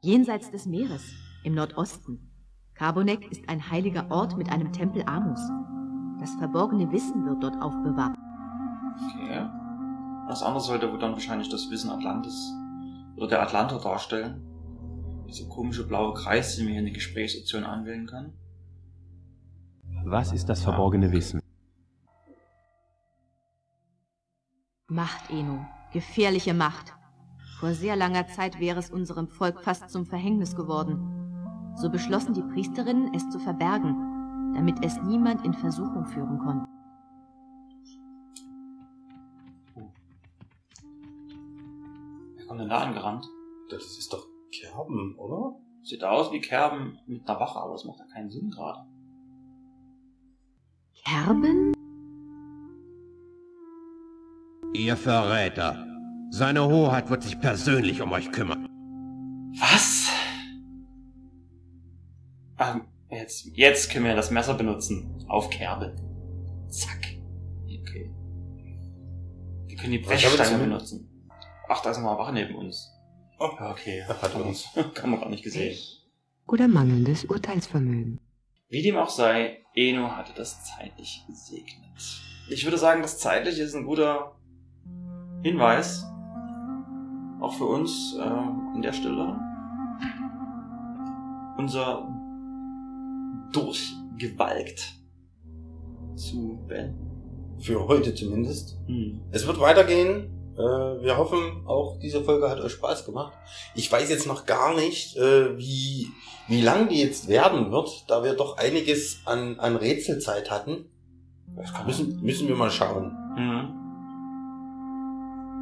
[0.00, 2.30] Jenseits des Meeres, im Nordosten.
[2.74, 5.40] Carbonek ist ein heiliger Ort mit einem Tempel Amos.
[6.20, 8.16] Das verborgene Wissen wird dort aufbewahrt.
[8.94, 9.48] Okay.
[10.28, 12.52] Das andere sollte wohl dann wahrscheinlich das Wissen Atlantis
[13.16, 14.44] oder der Atlanter darstellen.
[15.26, 18.34] Dieser komische blaue Kreis, den man hier in die Gesprächsoption anwählen kann.
[20.04, 21.42] Was ist das verborgene Wissen?
[24.86, 25.66] Macht, Eno.
[25.92, 26.97] Gefährliche Macht.
[27.58, 31.74] Vor sehr langer Zeit wäre es unserem Volk fast zum Verhängnis geworden.
[31.74, 36.68] So beschlossen die Priesterinnen, es zu verbergen, damit es niemand in Versuchung führen konnte.
[42.36, 43.28] Wer kommt denn da angerannt?
[43.70, 45.58] Das ist doch Kerben, oder?
[45.82, 48.86] Sieht aus wie Kerben mit einer Wache, aber das macht ja keinen Sinn gerade.
[51.04, 51.72] Kerben?
[54.74, 55.87] Ihr Verräter.
[56.30, 58.66] Seine Hoheit wird sich persönlich um euch kümmern.
[59.58, 60.08] Was?
[62.58, 65.24] Ähm, jetzt, jetzt können wir das Messer benutzen.
[65.28, 65.96] Auf Kerbe.
[66.68, 67.06] Zack.
[67.64, 68.10] Okay.
[69.66, 70.60] Wir können die Brechstange denn?
[70.60, 71.08] benutzen.
[71.68, 72.90] Ach, da ist noch eine Wache neben uns.
[73.38, 74.04] Oh, Okay.
[74.06, 74.66] er hat uns.
[74.94, 75.76] Kann man gar nicht gesehen.
[76.46, 78.20] Oder mangelndes Urteilsvermögen.
[78.68, 82.22] Wie dem auch sei, Eno hatte das zeitlich gesegnet.
[82.50, 84.36] Ich würde sagen, das zeitliche ist ein guter
[85.42, 86.04] Hinweis.
[87.40, 89.38] Auch für uns äh, an der Stelle.
[91.56, 92.08] Unser
[93.52, 94.94] Durchgewalkt
[96.16, 97.56] zu beenden.
[97.60, 98.78] Für heute zumindest.
[98.86, 99.20] Hm.
[99.30, 100.30] Es wird weitergehen.
[100.56, 103.32] Äh, Wir hoffen, auch diese Folge hat euch Spaß gemacht.
[103.74, 106.08] Ich weiß jetzt noch gar nicht, äh, wie,
[106.48, 110.86] wie lang die jetzt werden wird, da wir doch einiges an, an Rätselzeit hatten.
[111.86, 113.16] Müssen, müssen wir mal schauen.
[113.36, 113.87] Mhm.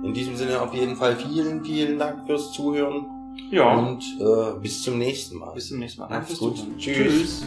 [0.02, 3.06] In diesem Sinne auf jeden Fall vielen, vielen Dank fürs Zuhören.
[3.50, 3.76] Ja.
[3.76, 5.52] Und äh, bis zum nächsten Mal.
[5.54, 6.08] Bis zum nächsten Mal.
[6.08, 6.56] Macht's gut.
[6.78, 6.96] Tschüss.
[6.96, 7.46] Tschüss.